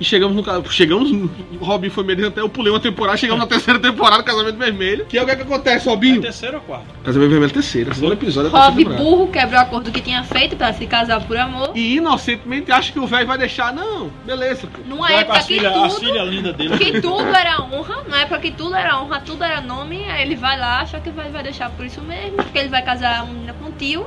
E 0.00 0.04
chegamos 0.04 0.34
no 0.34 0.42
Chegamos. 0.70 1.10
O 1.12 1.64
Robin 1.64 1.88
foi 1.88 2.02
meio 2.02 2.26
até 2.26 2.40
eu 2.40 2.48
pulei 2.48 2.72
uma 2.72 2.80
temporada, 2.80 3.16
chegamos 3.16 3.40
na 3.40 3.46
terceira 3.46 3.78
temporada, 3.78 4.22
Casamento 4.22 4.56
Vermelho. 4.56 5.06
Que 5.06 5.16
é 5.18 5.22
o 5.22 5.24
que, 5.26 5.30
é 5.30 5.36
que 5.36 5.42
acontece, 5.42 5.86
É 5.86 5.90
Robinho? 5.90 6.20
terceiro 6.20 6.56
ou 6.56 6.62
quarto? 6.62 6.86
Casamento 7.04 7.30
Vermelho 7.30 7.50
é 7.50 7.54
terceira, 7.54 7.94
segundo 7.94 8.12
episódio 8.14 8.50
da 8.50 8.58
terceira 8.58 8.70
Rob 8.70 8.76
temporada. 8.84 9.02
burro 9.04 9.28
quebrou 9.32 9.60
o 9.60 9.62
acordo 9.62 9.92
que 9.92 10.00
tinha 10.00 10.24
feito 10.24 10.56
pra 10.56 10.72
se 10.72 10.86
casar 10.86 11.24
por 11.24 11.36
amor. 11.36 11.70
E 11.74 11.96
inocentemente 11.96 12.72
acha 12.72 12.92
que 12.92 12.98
o 12.98 13.06
velho 13.06 13.26
vai 13.26 13.38
deixar. 13.38 13.72
Não, 13.72 14.10
beleza, 14.24 14.66
pô. 14.66 14.80
Numa 14.86 15.06
Vai 15.08 15.18
época 15.20 15.38
que 15.40 15.44
filhas 15.46 15.76
as 15.76 15.94
tudo. 15.94 16.06
filhas 16.06 16.28
lindas 16.28 16.56
dele. 16.56 16.78
Que 16.78 17.00
tudo 17.00 17.34
era 17.34 17.62
honra, 17.62 18.02
na 18.08 18.20
época 18.22 18.40
que 18.40 18.50
tudo 18.50 18.74
era 18.74 19.00
honra, 19.00 19.20
tudo 19.20 19.44
era 19.44 19.60
nome, 19.60 20.04
aí 20.10 20.22
ele 20.22 20.34
vai 20.36 20.58
lá, 20.58 20.80
acha 20.80 20.98
que 21.00 21.10
vai, 21.10 21.30
vai 21.30 21.42
deixar 21.42 21.70
por 21.70 21.84
isso 21.86 22.00
mesmo, 22.00 22.36
porque 22.36 22.58
ele 22.58 22.68
vai 22.68 22.82
casar 22.82 23.24
uma 23.24 23.32
menina 23.32 23.54
com 23.54 23.68
o 23.68 23.72
tio, 23.72 24.06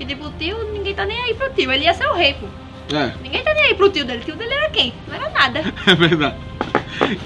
e 0.00 0.04
tipo, 0.06 0.26
o 0.26 0.32
tio, 0.32 0.56
ninguém 0.72 0.94
tá 0.94 1.04
nem 1.04 1.20
aí 1.20 1.34
pro 1.34 1.50
tio, 1.50 1.70
ele 1.70 1.84
ia 1.84 1.92
ser 1.94 2.06
o 2.06 2.14
rei, 2.14 2.34
pô. 2.34 2.46
É, 2.92 3.12
Ninguém 3.22 3.42
tá 3.42 3.54
nem 3.54 3.64
aí 3.66 3.74
pro 3.74 3.90
tio 3.90 4.04
dele, 4.04 4.20
o 4.20 4.24
tio 4.24 4.36
dele 4.36 4.52
era 4.52 4.70
quem? 4.70 4.92
Não 5.08 5.14
era 5.14 5.30
nada. 5.30 5.60
é 5.86 5.94
verdade. 5.94 6.36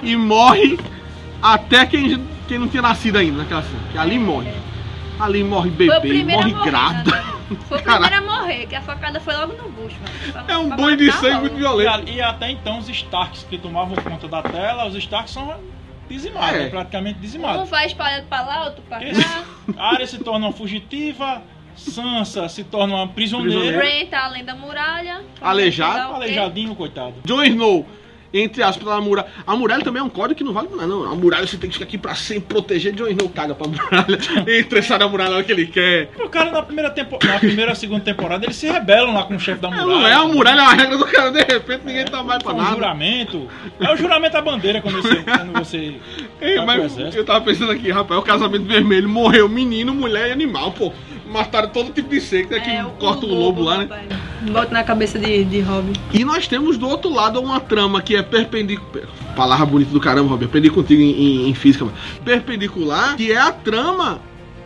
E 0.03 0.17
morre 0.17 0.79
até 1.43 1.85
quem, 1.87 2.25
quem 2.47 2.59
não 2.59 2.69
tinha 2.69 2.83
nascido 2.83 3.17
ainda 3.17 3.38
naquela 3.38 3.62
cena. 3.62 3.81
Que 3.93 3.99
ali 3.99 4.19
morre. 4.19 4.53
Ali 5.19 5.43
morre 5.43 5.71
bebê, 5.71 6.23
morre 6.25 6.55
morrer. 6.55 6.71
grávida. 6.71 7.11
né? 7.11 7.25
Foi 7.69 7.79
o 7.79 7.83
primeiro 7.83 8.15
a 8.17 8.21
morrer, 8.21 8.67
que 8.67 8.77
a 8.77 8.81
facada 8.81 9.19
foi 9.19 9.35
logo 9.37 9.53
no 9.55 9.69
bucho, 9.71 9.97
mano. 10.00 10.33
Pra- 10.33 10.45
É 10.55 10.57
um 10.57 10.69
boi 10.71 10.97
de 10.97 11.11
sangue 11.12 11.41
muito 11.41 11.57
E, 11.57 11.59
violento. 11.59 11.91
a- 11.91 12.03
e 12.11 12.23
até 12.23 12.50
então 12.53 12.79
os 12.79 12.88
Starks 12.88 13.45
que 13.50 13.59
tomavam 13.59 13.97
conta 13.97 14.29
da 14.29 14.43
tela, 14.43 14.87
os 14.87 14.95
Starks 14.95 15.33
são 15.33 15.57
dizimados, 16.09 16.55
É. 16.61 16.69
praticamente 16.69 17.19
Um 17.19 17.23
dizimados. 17.23 17.69
vai 17.69 17.87
espalhado 17.87 18.27
pra 18.27 18.43
lá, 18.43 18.65
outro 18.67 18.83
pra 18.88 19.00
cá. 19.00 19.43
A 19.77 19.91
Arya 19.95 20.07
se 20.07 20.19
torna 20.19 20.53
fugitiva, 20.53 21.43
Sansa 21.79 22.49
se 22.49 22.65
torna 22.65 22.95
uma 22.95 23.09
prisioneira. 23.09 23.61
Prisioneira. 23.61 23.99
Ren 23.99 24.07
tá 24.07 24.25
além 24.25 24.45
da 24.45 24.55
muralha. 24.55 25.25
Aleijado, 25.41 25.93
Sei 25.93 26.03
lá 26.03 26.09
o 26.09 26.11
quê. 26.11 26.17
Aleijadinho, 26.17 26.75
coitado. 26.75 27.15
Jon 27.25 27.43
Snow 27.45 27.87
entre 28.33 28.63
aspas, 28.63 28.87
a 28.89 29.01
muralha. 29.01 29.29
A 29.47 29.57
muralha 29.57 29.83
também 29.83 30.01
é 30.01 30.05
um 30.05 30.09
código 30.09 30.37
que 30.37 30.45
não 30.45 30.53
vale 30.53 30.69
nada, 30.71 30.87
não. 30.87 31.05
A 31.11 31.15
muralha 31.15 31.47
você 31.47 31.57
tem 31.57 31.69
que 31.71 31.75
ficar 31.75 31.87
aqui 31.87 31.97
pra 31.99 32.15
sempre 32.15 32.45
proteger. 32.55 32.93
Jon 32.95 33.07
Snow 33.09 33.29
caga 33.29 33.55
pra 33.55 33.67
muralha. 33.69 34.19
Entra 34.59 34.79
e 34.79 34.83
sai 34.83 34.99
da 34.99 35.09
muralha 35.09 35.35
hora 35.37 35.45
que 35.45 35.53
ele 35.53 35.67
quer. 35.67 36.11
O 36.21 36.29
cara 36.29 36.51
na 36.51 36.63
primeira, 36.63 36.91
tempo... 36.91 37.19
na 37.25 37.39
primeira 37.39 37.75
segunda 37.75 38.01
temporada 38.01 38.45
eles 38.45 38.57
se 38.57 38.67
rebelam 38.71 39.15
lá 39.15 39.25
com 39.25 39.35
o 39.37 39.41
chefe 39.41 39.61
da 39.61 39.69
É, 39.69 39.71
muralha. 39.71 39.87
não 39.89 40.07
é 40.07 40.13
a 40.13 40.25
muralha, 40.27 40.61
é 40.61 40.65
a 40.65 40.73
regra 40.75 40.99
do 40.99 41.07
cara. 41.07 41.31
De 41.31 41.41
repente 41.43 41.83
ninguém 41.85 42.05
tá 42.05 42.23
mais 42.23 42.43
pra 42.43 42.53
É 42.53 42.55
um 42.55 42.59
nada. 42.59 42.75
juramento. 42.75 43.49
É 43.81 43.93
o 43.93 43.97
juramento 43.97 44.33
da 44.33 44.43
bandeira 44.43 44.81
quando 44.83 45.01
você. 45.03 45.17
Quando 45.23 45.53
você 45.53 45.95
Ei, 46.41 46.55
pro 46.57 46.67
mas 46.67 46.99
eu 47.15 47.25
tava 47.25 47.41
pensando 47.41 47.73
aqui, 47.73 47.91
rapaz, 47.91 48.21
o 48.21 48.23
casamento 48.23 48.65
vermelho 48.65 49.09
morreu 49.09 49.49
menino, 49.49 49.95
mulher 49.95 50.29
e 50.29 50.33
animal, 50.33 50.73
pô. 50.73 50.93
Mataram 51.31 51.69
todo 51.69 51.93
tipo 51.93 52.09
de 52.09 52.21
ser, 52.23 52.47
que 52.47 52.55
é 52.55 52.61
que 52.61 52.71
É, 52.71 52.85
corta 52.99 53.27
o 53.27 53.29
lobo 53.35 53.63
lá, 53.63 53.79
né? 53.79 53.83
rapaz. 53.85 54.28
Bota 54.49 54.73
na 54.73 54.83
cabeça 54.85 55.19
de, 55.19 55.45
de 55.45 55.61
Robin. 55.61 55.93
E 56.12 56.25
nós 56.25 56.47
temos 56.49 56.76
do 56.78 56.88
outro 56.88 57.12
lado 57.12 57.40
uma 57.40 57.61
trama 57.61 58.00
que 58.02 58.17
é 58.17 58.23
perpendicular. 58.23 59.07
Palavra 59.37 59.67
bonita 59.67 59.90
do 59.93 60.00
caramba, 60.00 60.31
Robin. 60.31 60.47
Aprendi 60.47 60.71
contigo 60.71 61.00
em, 61.00 61.11
em- 61.45 61.49
em 61.50 61.55
física. 61.55 61.85
mano. 61.85 61.97
Perpendicular, 62.25 63.17
que 63.17 63.31
é 63.33 63.38
a 63.38 63.52
trama 63.52 64.21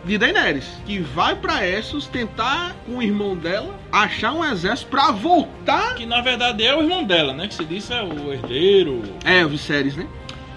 de 0.05 0.17
Daenerys. 0.17 0.65
Que 0.85 0.99
vai 0.99 1.35
pra 1.35 1.65
Essos 1.67 2.07
tentar, 2.07 2.75
com 2.85 2.97
o 2.97 3.01
irmão 3.03 3.35
dela, 3.35 3.75
achar 3.91 4.31
um 4.33 4.43
exército 4.43 4.89
pra 4.89 5.11
voltar. 5.11 5.95
Que 5.95 6.05
na 6.05 6.21
verdade 6.21 6.63
é 6.65 6.75
o 6.75 6.81
irmão 6.81 7.03
dela, 7.03 7.33
né? 7.33 7.47
Que 7.47 7.53
se 7.55 7.65
diz 7.65 7.89
é 7.91 8.01
o 8.03 8.31
herdeiro. 8.33 9.01
É, 9.23 9.45
o 9.45 9.49
Viserys, 9.49 9.95
né? 9.95 10.07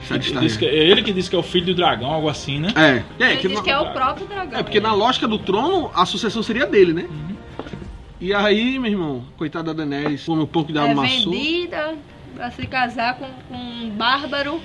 Ele 0.08 0.48
que- 0.56 0.64
é 0.66 0.74
ele 0.74 1.02
que 1.02 1.12
diz 1.12 1.28
que 1.28 1.34
é 1.34 1.38
o 1.38 1.42
filho 1.42 1.66
do 1.66 1.74
dragão, 1.74 2.06
algo 2.12 2.28
assim, 2.28 2.60
né? 2.60 2.68
É, 2.76 3.02
é, 3.24 3.30
Ele 3.32 3.36
que 3.40 3.48
diz 3.48 3.56
na- 3.56 3.62
que 3.64 3.70
é 3.70 3.78
o 3.78 3.90
próprio 3.92 4.24
dragão. 4.28 4.60
é, 4.60 4.62
porque 4.62 4.78
na 4.78 4.92
lógica 4.94 5.26
do 5.26 5.36
trono, 5.36 5.90
a 5.94 6.06
sucessão 6.06 6.44
seria 6.44 6.64
dele, 6.64 6.92
né? 6.92 7.06
Uhum. 7.10 7.35
E 8.20 8.32
aí, 8.32 8.78
meu 8.78 8.90
irmão, 8.90 9.24
coitada 9.36 9.74
da 9.74 9.84
Daenerys, 9.84 10.24
come 10.24 10.42
um 10.42 10.46
pouco 10.46 10.72
de 10.72 10.78
É 10.78 10.90
amassou. 10.90 11.32
vendida 11.32 11.94
pra 12.34 12.50
se 12.50 12.66
casar 12.66 13.16
com, 13.18 13.26
com 13.48 13.56
um 13.56 13.90
bárbaro. 13.90 14.60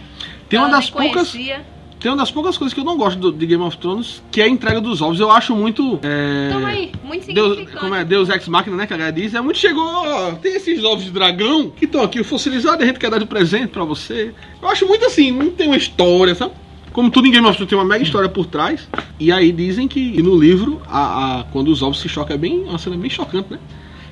Tem 0.48 0.58
uma 0.60 0.70
das 0.70 0.90
poucas- 0.90 1.32
conhecia. 1.32 1.66
Tem 2.00 2.10
uma 2.10 2.18
das 2.18 2.32
poucas 2.32 2.58
coisas 2.58 2.74
que 2.74 2.80
eu 2.80 2.84
não 2.84 2.98
gosto 2.98 3.20
do- 3.20 3.32
de 3.32 3.46
Game 3.46 3.62
of 3.62 3.78
Thrones, 3.78 4.24
que 4.32 4.42
é 4.42 4.46
a 4.46 4.48
entrega 4.50 4.82
dos 4.82 5.02
ovos. 5.04 5.20
Eu 5.20 5.30
acho 5.30 5.56
muito. 5.56 6.00
É... 6.02 6.50
Toma 6.52 6.70
aí, 6.70 6.92
muito 7.04 7.28
Deus, 7.32 7.50
significante. 7.50 7.80
como 7.80 7.94
é? 7.94 8.04
Deus 8.04 8.28
Ex 8.30 8.48
Machina, 8.48 8.76
né? 8.76 8.88
Que 8.88 8.94
a 8.94 8.98
galera 8.98 9.16
diz. 9.16 9.36
É 9.36 9.42
muito 9.42 9.60
chegou. 9.60 9.84
ó, 9.86 10.32
tem 10.32 10.56
esses 10.56 10.84
ovos 10.84 11.04
de 11.04 11.12
dragão 11.12 11.70
que 11.70 11.86
estão 11.86 12.02
aqui 12.02 12.24
fossilizados 12.24 12.82
a 12.82 12.88
gente 12.88 12.98
quer 13.00 13.12
dar 13.12 13.20
de 13.20 13.26
presente 13.28 13.68
pra 13.68 13.84
você. 13.84 14.34
Eu 14.60 14.68
acho 14.70 14.88
muito 14.88 15.06
assim, 15.06 15.30
não 15.32 15.52
tem 15.52 15.68
uma 15.68 15.78
história, 15.78 16.34
sabe? 16.34 16.54
Como 16.94 17.10
tudo 17.10 17.28
em 17.28 17.32
Game 17.32 17.46
of 17.48 17.56
Thrones 17.56 17.70
tem 17.70 17.78
uma 17.78 17.86
mega 17.86 18.04
história 18.04 18.28
por 18.30 18.46
trás. 18.46 18.88
E 19.20 19.32
aí 19.32 19.52
dizem 19.52 19.88
que 19.88 20.22
no 20.22 20.38
livro, 20.38 20.82
a, 20.88 21.40
a- 21.40 21.44
quando 21.46 21.70
os 21.70 21.82
ovos 21.82 22.00
se 22.02 22.10
chocam, 22.10 22.36
é 22.36 22.38
bem. 22.40 22.60
Uma 22.64 22.78
cena 22.78 22.98
bem 22.98 23.10
chocante, 23.10 23.52
né? 23.52 23.60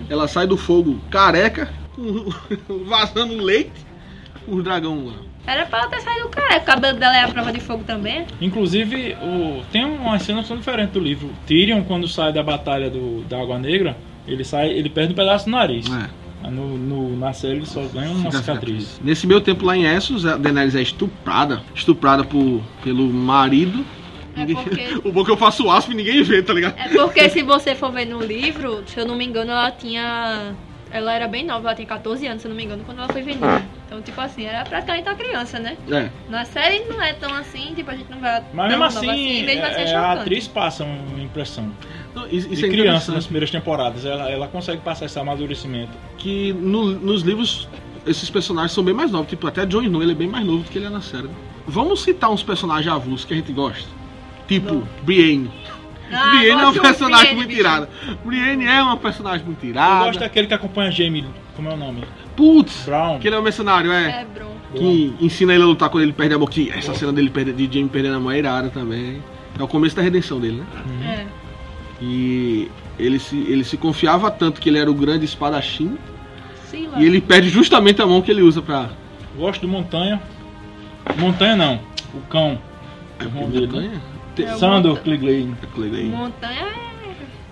Ela 0.10 0.28
sai 0.28 0.48
do 0.48 0.56
fogo 0.56 1.00
careca, 1.10 1.70
com- 1.96 2.30
vazando 2.86 3.36
leite, 3.44 3.72
o 4.48 4.62
dragão 4.62 5.06
lá. 5.08 5.14
Era 5.46 5.66
pra 5.66 5.80
ela 5.80 5.88
ter 5.90 6.02
saído 6.02 6.24
do 6.24 6.30
cara. 6.30 6.58
O 6.58 6.64
cabelo 6.64 6.98
dela 7.00 7.18
é 7.18 7.24
a 7.24 7.28
prova 7.28 7.52
de 7.52 7.60
fogo 7.60 7.84
também. 7.84 8.26
Inclusive, 8.40 9.16
o... 9.22 9.62
tem 9.72 9.84
uma 9.84 10.18
cena 10.20 10.42
que 10.42 10.48
são 10.48 10.58
diferente 10.58 10.92
do 10.92 11.00
livro. 11.00 11.30
Tyrion, 11.48 11.84
quando 11.84 12.08
sai 12.08 12.32
da 12.32 12.44
batalha 12.44 12.90
do... 12.90 13.24
da 13.28 13.42
Água 13.42 13.58
Negra, 13.58 13.98
ele 14.28 14.44
sai, 14.44 14.70
ele 14.70 14.90
perde 14.90 15.14
um 15.14 15.16
pedaço 15.16 15.46
do 15.46 15.52
nariz. 15.52 15.86
É. 15.92 16.10
No, 16.44 16.78
no- 16.78 17.18
na 17.18 17.34
série 17.34 17.58
ele 17.58 17.66
só 17.66 17.82
ganha 17.94 18.12
uma 18.12 18.32
cicatriz. 18.32 19.00
Nesse 19.04 19.28
meu 19.28 19.42
tempo 19.42 19.66
lá 19.66 19.76
em 19.76 19.86
Essos, 19.86 20.26
a 20.26 20.38
Daenerys 20.38 20.76
é 20.76 20.82
estuprada. 20.82 21.62
Estuprada 21.76 22.24
por, 22.24 22.62
pelo 22.84 23.08
marido. 23.12 23.86
É 24.36 24.40
Ninguém- 24.46 24.56
porque- 24.56 25.02
o 25.08 25.12
bom 25.12 25.22
é 25.22 25.26
que 25.26 25.32
eu 25.32 25.38
faço 25.38 25.70
aspa 25.70 25.92
e 25.92 25.96
ninguém 25.96 26.24
vê, 26.24 26.42
tá 26.42 26.54
ligado? 26.54 26.76
É 26.78 26.88
porque 26.90 27.30
se 27.30 27.42
você 27.44 27.76
for 27.76 27.92
ver 27.92 28.06
no 28.06 28.22
livro, 28.22 28.84
se 28.86 29.00
eu 29.00 29.06
não 29.06 29.16
me 29.16 29.26
engano, 29.26 29.52
ela 29.52 29.72
tinha. 29.72 30.56
Ela 30.92 31.14
era 31.14 31.28
bem 31.28 31.46
nova, 31.46 31.68
ela 31.68 31.76
tinha 31.76 31.88
14 31.88 32.26
anos, 32.28 32.42
se 32.42 32.48
eu 32.48 32.50
não 32.50 32.56
me 32.58 32.64
engano, 32.66 32.84
quando 32.84 32.98
ela 33.00 33.08
foi 33.12 33.22
vendida. 33.22 33.62
Então, 33.86 34.02
tipo 34.02 34.20
assim, 34.22 34.46
era 34.46 34.64
praticamente 34.66 35.08
uma 35.08 35.16
criança, 35.16 35.60
né? 35.60 35.78
É. 35.92 36.10
Na 36.30 36.46
série 36.46 36.80
não 36.86 37.02
é 37.02 37.14
tão 37.14 37.34
assim, 37.34 37.74
tipo, 37.76 37.90
a 37.92 37.96
gente 37.96 38.10
não 38.10 38.20
vai. 38.20 38.44
Mas 38.54 38.70
tão 38.72 38.80
mesmo 38.80 38.80
nova 38.80 39.12
assim, 39.12 39.44
mesmo 39.44 39.66
assim 39.66 39.76
é 39.76 39.82
é, 39.82 39.84
a 39.84 39.88
chocante. 40.02 40.20
atriz 40.22 40.48
passa 40.48 40.84
uma 40.84 41.22
impressão. 41.24 41.72
Então, 42.12 42.26
isso 42.32 42.48
de 42.48 42.54
isso 42.56 42.66
é 42.66 42.70
criança 42.70 43.12
nas 43.12 43.26
primeiras 43.26 43.52
temporadas. 43.52 44.04
Ela, 44.06 44.30
ela 44.32 44.48
consegue 44.48 44.82
passar 44.82 45.06
esse 45.06 45.18
amadurecimento. 45.20 45.92
Que 46.18 46.54
no- 46.54 46.92
nos 47.00 47.22
livros, 47.22 47.68
esses 48.06 48.30
personagens 48.30 48.72
são 48.72 48.84
bem 48.84 48.94
mais 48.94 49.12
novos. 49.12 49.30
Tipo, 49.30 49.48
até 49.48 49.66
Jon 49.66 49.84
Snow, 49.84 50.02
ele 50.02 50.12
é 50.14 50.16
bem 50.16 50.28
mais 50.28 50.46
novo 50.46 50.64
do 50.64 50.70
que 50.70 50.78
ele 50.78 50.86
é 50.86 50.90
na 50.90 51.02
série. 51.02 51.30
Vamos 51.68 52.02
citar 52.02 52.32
uns 52.32 52.42
personagens 52.44 52.92
avulsos 52.92 53.26
que 53.26 53.34
a 53.34 53.38
gente 53.38 53.52
gosta. 53.52 53.88
Tipo, 54.48 54.84
Brienne. 55.04 55.52
Ah, 56.12 56.30
Brienne 56.32 56.62
é 56.62 56.68
um 56.68 56.74
personagem 56.74 57.26
Brienne, 57.26 57.36
muito 57.46 57.60
irada. 57.60 57.90
Brienne 58.26 58.66
é 58.66 58.82
uma 58.82 58.98
personagem 58.98 59.46
muito 59.46 59.64
Eu 59.64 59.70
irada. 59.70 60.06
gosto 60.06 60.20
daquele 60.20 60.48
que 60.48 60.54
acompanha 60.54 60.92
Jamie. 60.92 61.26
Como 61.56 61.70
é 61.70 61.74
o 61.74 61.78
nome? 61.78 62.04
Putz, 62.36 62.84
Brown. 62.86 63.20
que 63.20 63.28
ele 63.28 63.36
é 63.36 63.40
um 63.40 63.44
mercenário, 63.44 63.92
é. 63.92 64.22
É, 64.22 64.26
Bron. 64.26 64.50
Que 64.74 65.16
ensina 65.20 65.54
ele 65.54 65.64
a 65.64 65.66
lutar 65.66 65.90
quando 65.90 66.04
ele 66.04 66.14
perde 66.14 66.34
a 66.36 66.38
mão. 66.38 66.48
Que 66.48 66.70
essa 66.72 66.94
cena 66.94 67.12
dele 67.12 67.30
perde, 67.30 67.52
de 67.54 67.66
Jamie 67.74 67.90
perdendo 67.90 68.16
a 68.16 68.20
mão 68.20 68.32
é 68.32 68.38
irada 68.40 68.70
também. 68.70 69.22
É 69.58 69.64
o 69.64 69.68
começo 69.68 69.96
da 69.96 70.02
redenção 70.02 70.40
dele, 70.40 70.64
né? 70.64 71.26
É. 71.28 71.40
E 72.02 72.70
ele 72.98 73.20
se, 73.20 73.36
ele 73.38 73.64
se 73.64 73.78
confiava 73.78 74.32
tanto 74.32 74.62
que 74.62 74.70
ele 74.70 74.78
era 74.78 74.90
o 74.90 74.94
grande 74.94 75.26
espadachim. 75.26 75.98
Sei 76.66 76.88
lá. 76.88 77.02
E 77.02 77.06
ele 77.06 77.20
perde 77.20 77.50
justamente 77.50 78.02
a 78.02 78.06
mão 78.06 78.22
que 78.22 78.32
ele 78.32 78.42
usa 78.42 78.62
pra. 78.62 78.90
Gosto 79.36 79.62
do 79.62 79.68
Montanha. 79.68 80.22
Montanha 81.18 81.56
não. 81.56 81.80
O 82.14 82.22
cão. 82.30 82.60
É 83.20 83.26
O 83.26 83.30
nome 83.32 83.48
dele, 83.48 83.68
né? 83.68 83.74
montanha? 83.74 84.02
Tem- 84.44 84.52
É 84.52 84.56
o 84.56 84.58
Sandor 84.60 84.96
Montanha. 84.98 85.20
Clegane. 85.74 86.12
é. 86.14 86.16
Montanha 86.18 86.62
é. 86.86 86.90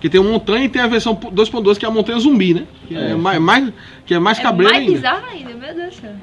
Que 0.00 0.08
tem 0.08 0.20
o 0.20 0.24
montanha 0.24 0.64
e 0.64 0.68
tem 0.68 0.80
a 0.80 0.86
versão 0.86 1.14
2.2 1.14 1.76
que 1.76 1.84
é 1.84 1.88
a 1.88 1.90
montanha 1.90 2.18
zumbi, 2.20 2.54
né? 2.54 2.64
Que 2.86 2.96
é, 2.96 3.10
É. 3.10 3.14
mais, 3.16 3.40
mais- 3.40 3.72
que 4.06 4.14
é 4.14 4.18
mais 4.20 4.38
É 4.38 4.42
cabreiro 4.42 4.72
mais 4.74 4.86
ainda. 4.86 4.96
bizarro 4.96 5.26
ainda, 5.32 5.54
meu 5.54 5.74
Deus 5.74 5.94
do 5.96 6.00
céu. 6.00 6.14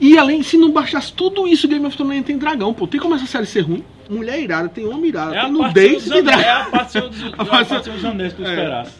E 0.00 0.18
além, 0.18 0.42
se 0.42 0.58
não 0.58 0.70
baixasse 0.72 1.12
tudo 1.12 1.46
isso, 1.48 1.66
Game 1.68 1.86
of 1.86 1.96
Thrones 1.96 2.24
tem 2.24 2.36
dragão, 2.36 2.74
pô. 2.74 2.86
Tem 2.86 3.00
como 3.00 3.14
essa 3.14 3.24
série 3.24 3.46
ser 3.46 3.60
ruim? 3.60 3.82
Mulher 4.10 4.40
irada, 4.40 4.68
tem 4.68 4.84
homem 4.86 5.06
irada, 5.08 5.34
É 5.34 5.38
a 5.38 5.42
tem 5.44 5.52
nudez 5.52 6.06
e 6.06 6.22
dragão. 6.22 6.40
É 6.40 6.50
a 6.50 6.64
parte 6.66 7.00
dos, 7.00 7.22
é 7.22 7.26
a 7.38 7.44
parte- 7.44 7.68
parte 7.68 7.90
dos 7.90 8.04
anéis 8.04 8.32
que 8.34 8.42
tu 8.42 8.46
É. 8.48 8.50
esperasse. 8.52 8.92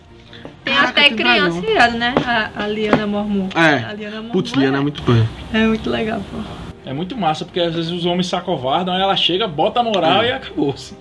Tem 0.64 0.74
Caraca, 0.74 0.90
até 1.00 1.08
tem 1.08 1.16
criança 1.16 1.60
dragão. 1.60 1.70
irada, 1.70 1.98
né? 1.98 2.14
A, 2.24 2.62
a 2.62 2.66
Liana 2.68 3.06
Mormon. 3.06 3.48
A 3.54 3.66
É. 3.68 3.94
Liana 3.94 4.16
Mormon 4.16 4.30
Putz, 4.32 4.52
Liana 4.52 4.78
é 4.78 4.80
muito 4.80 5.02
bom. 5.02 5.26
é 5.52 5.66
muito 5.66 5.90
legal, 5.90 6.22
pô. 6.30 6.38
É 6.86 6.92
muito 6.92 7.16
massa, 7.16 7.44
porque 7.44 7.58
às 7.60 7.74
vezes 7.74 7.90
os 7.90 8.06
homens 8.06 8.28
se 8.28 8.36
acovardam, 8.36 8.94
aí 8.94 9.02
ela 9.02 9.16
chega, 9.16 9.48
bota 9.48 9.80
a 9.80 9.82
moral 9.82 10.22
É. 10.22 10.28
e 10.28 10.32
acabou-se. 10.32 10.96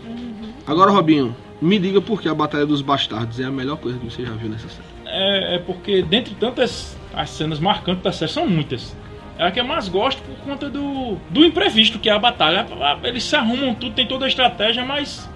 Agora, 0.65 0.89
Robinho, 0.89 1.35
me 1.61 1.77
diga 1.77 2.01
por 2.01 2.19
que 2.19 2.27
a 2.27 2.33
Batalha 2.33 2.65
dos 2.65 2.81
Bastardos 2.81 3.39
é 3.39 3.43
a 3.43 3.51
melhor 3.51 3.77
coisa 3.77 3.99
que 3.99 4.05
você 4.05 4.25
já 4.25 4.31
viu 4.31 4.49
nessa 4.49 4.67
série. 4.67 4.87
É, 5.05 5.55
é 5.55 5.59
porque, 5.59 6.01
dentre 6.01 6.33
tantas 6.35 6.97
as 7.13 7.29
cenas 7.29 7.59
marcantes 7.59 8.01
da 8.03 8.11
série, 8.11 8.31
são 8.31 8.47
muitas. 8.47 8.97
É 9.37 9.45
a 9.45 9.51
que 9.51 9.59
eu 9.59 9.65
mais 9.65 9.87
gosto 9.87 10.21
por 10.23 10.35
conta 10.43 10.69
do, 10.69 11.17
do 11.29 11.45
imprevisto 11.45 11.99
que 11.99 12.09
é 12.09 12.13
a 12.13 12.19
batalha. 12.19 12.65
Eles 13.03 13.23
se 13.23 13.35
arrumam 13.35 13.75
tudo, 13.75 13.93
tem 13.93 14.07
toda 14.07 14.25
a 14.25 14.27
estratégia, 14.27 14.83
mas 14.83 15.29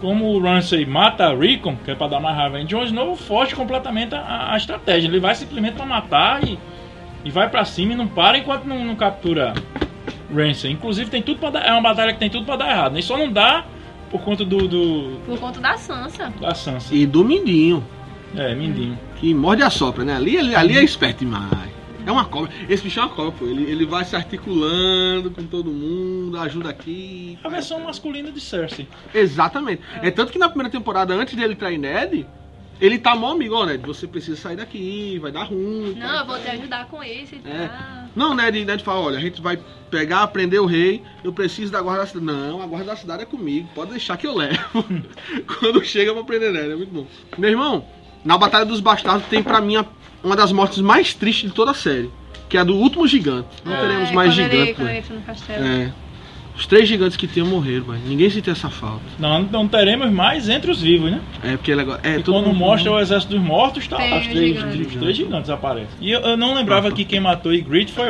como 0.00 0.26
o 0.26 0.38
Ramsay 0.42 0.84
mata 0.84 1.24
a 1.26 1.34
Rickon, 1.34 1.74
que 1.76 1.90
é 1.90 1.94
pra 1.94 2.06
dar 2.06 2.20
mais 2.20 2.36
raiva 2.36 2.60
em 2.60 2.66
Jon 2.66 2.82
Snow, 2.84 3.16
foge 3.16 3.54
completamente 3.54 4.14
a, 4.14 4.52
a 4.52 4.56
estratégia. 4.58 5.08
Ele 5.08 5.20
vai 5.20 5.34
simplesmente 5.34 5.74
pra 5.74 5.86
matar 5.86 6.44
e, 6.44 6.58
e 7.24 7.30
vai 7.30 7.48
pra 7.48 7.64
cima 7.64 7.94
e 7.94 7.96
não 7.96 8.06
para 8.06 8.36
enquanto 8.36 8.64
não, 8.64 8.84
não 8.84 8.94
captura 8.96 9.54
Ramsay. 10.34 10.72
Inclusive 10.72 11.10
tem 11.10 11.22
tudo 11.22 11.38
para 11.40 11.50
dar, 11.50 11.66
é 11.66 11.72
uma 11.72 11.82
batalha 11.82 12.12
que 12.12 12.18
tem 12.18 12.30
tudo 12.30 12.44
pra 12.44 12.56
dar 12.56 12.70
errado. 12.70 12.92
Nem 12.92 13.02
só 13.02 13.16
não 13.16 13.30
dá 13.32 13.64
por 14.10 14.20
conta 14.22 14.44
do, 14.44 14.66
do 14.68 15.20
Por 15.26 15.38
conta 15.38 15.60
da 15.60 15.76
Sansa. 15.76 16.32
da 16.40 16.54
Sansa. 16.54 16.94
E 16.94 17.04
do 17.06 17.24
Mindinho, 17.24 17.84
É, 18.34 18.54
Mindinho. 18.54 18.98
que 19.16 19.32
morde 19.34 19.62
a 19.62 19.70
sopra, 19.70 20.04
né? 20.04 20.14
Ali, 20.16 20.38
ali, 20.38 20.54
ali 20.54 20.78
é 20.78 20.82
esperto 20.84 21.20
demais. 21.24 21.74
É 22.06 22.12
uma 22.12 22.24
cobra. 22.24 22.50
Esse 22.68 22.84
bicho 22.84 23.00
é 23.00 23.02
uma 23.02 23.08
cobra, 23.08 23.32
pô. 23.32 23.46
Ele, 23.46 23.64
ele 23.64 23.84
vai 23.84 24.04
se 24.04 24.14
articulando 24.14 25.28
com 25.32 25.42
todo 25.44 25.70
mundo, 25.72 26.38
ajuda 26.38 26.70
aqui. 26.70 27.36
A 27.42 27.48
versão 27.48 27.80
masculina 27.80 28.30
de 28.30 28.40
Cersei. 28.40 28.86
Exatamente. 29.12 29.82
É 30.02 30.08
tanto 30.12 30.30
que 30.30 30.38
na 30.38 30.48
primeira 30.48 30.70
temporada, 30.70 31.12
antes 31.14 31.34
dele 31.34 31.56
trair 31.56 31.78
Ned, 31.78 32.24
ele 32.80 32.98
tá 32.98 33.14
mó 33.14 33.32
amigo, 33.32 33.54
ó, 33.54 33.64
Ned. 33.66 33.84
Você 33.86 34.06
precisa 34.06 34.36
sair 34.36 34.56
daqui, 34.56 35.18
vai 35.20 35.30
dar 35.32 35.44
ruim. 35.44 35.94
Não, 35.98 36.18
eu 36.20 36.26
vou 36.26 36.38
te 36.38 36.48
ajudar 36.48 36.86
com 36.86 37.02
isso 37.02 37.34
e 37.34 37.42
É. 37.48 37.68
tal. 37.68 38.06
Não, 38.14 38.34
Ned, 38.34 38.64
Ned 38.64 38.82
fala, 38.82 39.00
olha, 39.00 39.18
a 39.18 39.20
gente 39.20 39.40
vai 39.42 39.58
pegar, 39.90 40.26
prender 40.28 40.60
o 40.60 40.66
rei, 40.66 41.02
eu 41.22 41.32
preciso 41.32 41.70
da 41.72 41.80
guarda 41.80 42.00
da 42.02 42.06
cidade. 42.06 42.26
Não, 42.26 42.62
a 42.62 42.66
guarda 42.66 42.86
da 42.86 42.96
cidade 42.96 43.22
é 43.22 43.26
comigo, 43.26 43.68
pode 43.74 43.90
deixar 43.90 44.16
que 44.16 44.26
eu 44.26 44.34
levo. 44.34 44.58
Quando 45.60 45.84
chega 45.84 46.12
pra 46.14 46.24
prender 46.24 46.52
Ned, 46.52 46.70
é 46.72 46.76
muito 46.76 46.92
bom. 46.92 47.06
Meu 47.38 47.50
irmão, 47.50 47.84
na 48.24 48.36
Batalha 48.38 48.64
dos 48.64 48.80
Bastardos 48.80 49.26
tem 49.28 49.42
pra 49.42 49.60
mim 49.60 49.76
uma 50.24 50.34
das 50.36 50.50
mortes 50.52 50.78
mais 50.78 51.14
tristes 51.14 51.50
de 51.50 51.54
toda 51.54 51.70
a 51.70 51.74
série, 51.74 52.10
que 52.48 52.56
é 52.56 52.60
a 52.60 52.64
do 52.64 52.74
último 52.74 53.06
gigante. 53.06 53.48
Não 53.64 53.74
Ah, 53.74 53.80
teremos 53.80 54.08
é, 54.10 54.12
mais 54.12 54.36
ele- 54.38 54.50
gigante, 54.50 54.74
quando 54.74 54.86
né? 54.88 54.98
ele 54.98 55.06
no 55.18 55.22
castelo. 55.22 55.64
É. 55.64 55.92
Os 56.56 56.66
três 56.66 56.88
gigantes 56.88 57.16
que 57.18 57.26
tinham 57.26 57.46
morreram, 57.46 57.84
mas 57.88 58.02
ninguém 58.02 58.30
sentiu 58.30 58.52
essa 58.52 58.70
falta. 58.70 59.02
Não, 59.18 59.42
não 59.42 59.68
teremos 59.68 60.10
mais 60.10 60.48
entre 60.48 60.70
os 60.70 60.80
vivos, 60.80 61.10
né? 61.10 61.20
É 61.44 61.56
porque 61.56 61.70
ele 61.70 61.82
agora. 61.82 62.00
É, 62.02 62.16
e 62.16 62.22
todo 62.22 62.34
quando 62.36 62.46
mundo- 62.46 62.56
mostra 62.58 62.90
o 62.92 62.98
exército 62.98 63.34
dos 63.34 63.42
mortos, 63.42 63.86
tá 63.86 63.98
lá, 63.98 64.18
os 64.18 64.26
três, 64.26 64.56
gigantes. 64.56 64.86
os 64.86 64.94
três 64.94 65.16
gigantes 65.16 65.50
aparecem. 65.50 65.88
E 66.00 66.10
eu, 66.10 66.20
eu 66.20 66.36
não 66.36 66.54
lembrava 66.54 66.90
que 66.90 67.04
quem 67.04 67.20
matou 67.20 67.52
Ygritte 67.52 67.92
foi. 67.92 68.06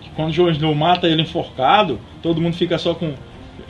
Que 0.00 0.10
quando 0.16 0.32
Jon 0.32 0.50
Snow 0.50 0.74
mata 0.74 1.06
ele 1.06 1.22
enforcado, 1.22 2.00
todo 2.20 2.40
mundo 2.40 2.56
fica 2.56 2.78
só 2.78 2.94
com... 2.94 3.14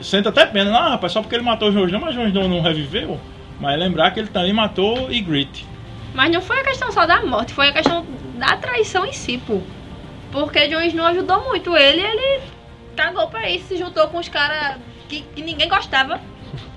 Senta 0.01 0.29
até 0.29 0.45
pena. 0.47 0.71
Não, 0.71 0.89
rapaz, 0.89 1.11
só 1.11 1.21
porque 1.21 1.35
ele 1.35 1.43
matou 1.43 1.69
o 1.69 1.71
Jon 1.71 1.85
Snow, 1.85 2.01
mas 2.01 2.15
Jon 2.15 2.27
Snow 2.27 2.47
não 2.49 2.61
reviveu. 2.61 3.19
Mas 3.59 3.79
lembrar 3.79 4.09
que 4.11 4.19
ele 4.19 4.27
também 4.29 4.53
matou 4.53 5.11
Ygritte. 5.11 5.65
Mas 6.15 6.31
não 6.31 6.41
foi 6.41 6.59
a 6.59 6.63
questão 6.63 6.91
só 6.91 7.05
da 7.05 7.23
morte, 7.23 7.53
foi 7.53 7.69
a 7.69 7.73
questão 7.73 8.03
da 8.39 8.57
traição 8.57 9.05
em 9.05 9.13
si, 9.13 9.37
pô. 9.45 9.59
Porque 10.31 10.67
Jon 10.67 10.81
Snow 10.81 11.05
ajudou 11.05 11.45
muito 11.45 11.75
ele, 11.77 12.01
ele 12.01 12.41
cagou 12.97 13.27
pra 13.27 13.47
isso, 13.49 13.67
se 13.67 13.77
juntou 13.77 14.07
com 14.07 14.17
os 14.17 14.27
caras 14.27 14.77
que, 15.07 15.21
que 15.21 15.41
ninguém 15.41 15.69
gostava. 15.69 16.19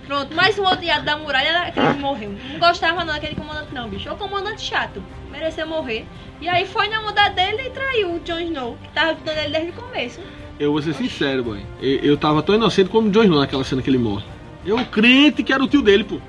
Pronto, 0.07 0.35
mais 0.35 0.59
um 0.59 0.65
odiado 0.65 1.05
da 1.05 1.17
muralha 1.17 1.49
era 1.49 1.63
aquele 1.69 1.95
que 1.95 2.01
morreu. 2.01 2.37
Não 2.53 2.59
gostava 2.59 3.05
não 3.05 3.15
daquele 3.15 3.35
comandante 3.35 3.73
não, 3.73 3.89
bicho. 3.89 4.13
O 4.13 4.17
comandante 4.17 4.61
chato. 4.61 5.03
Mereceu 5.31 5.67
morrer. 5.67 6.05
E 6.41 6.49
aí 6.49 6.67
foi 6.67 6.89
na 6.89 7.01
onda 7.01 7.29
dele 7.29 7.69
e 7.69 7.71
traiu 7.71 8.15
o 8.15 8.21
Jon 8.21 8.41
Snow, 8.41 8.77
que 8.83 8.89
tava 8.91 9.13
ajudando 9.13 9.39
ele 9.39 9.51
desde 9.51 9.71
o 9.71 9.73
começo. 9.73 10.21
Eu 10.59 10.73
vou 10.73 10.83
ser 10.83 10.95
sincero, 10.95 11.45
boy. 11.45 11.65
Eu, 11.81 11.99
eu 12.01 12.17
tava 12.17 12.43
tão 12.43 12.55
inocente 12.55 12.91
como 12.91 13.09
o 13.09 13.11
Jon 13.11 13.23
Snow 13.23 13.41
naquela 13.41 13.65
cena 13.65 13.81
que 13.81 13.89
ele 13.89 13.99
morre. 13.99 14.25
Eu 14.67 14.85
crente 14.87 15.43
que 15.43 15.53
era 15.53 15.63
o 15.63 15.69
tio 15.69 15.81
dele, 15.81 16.05
pô. 16.05 16.21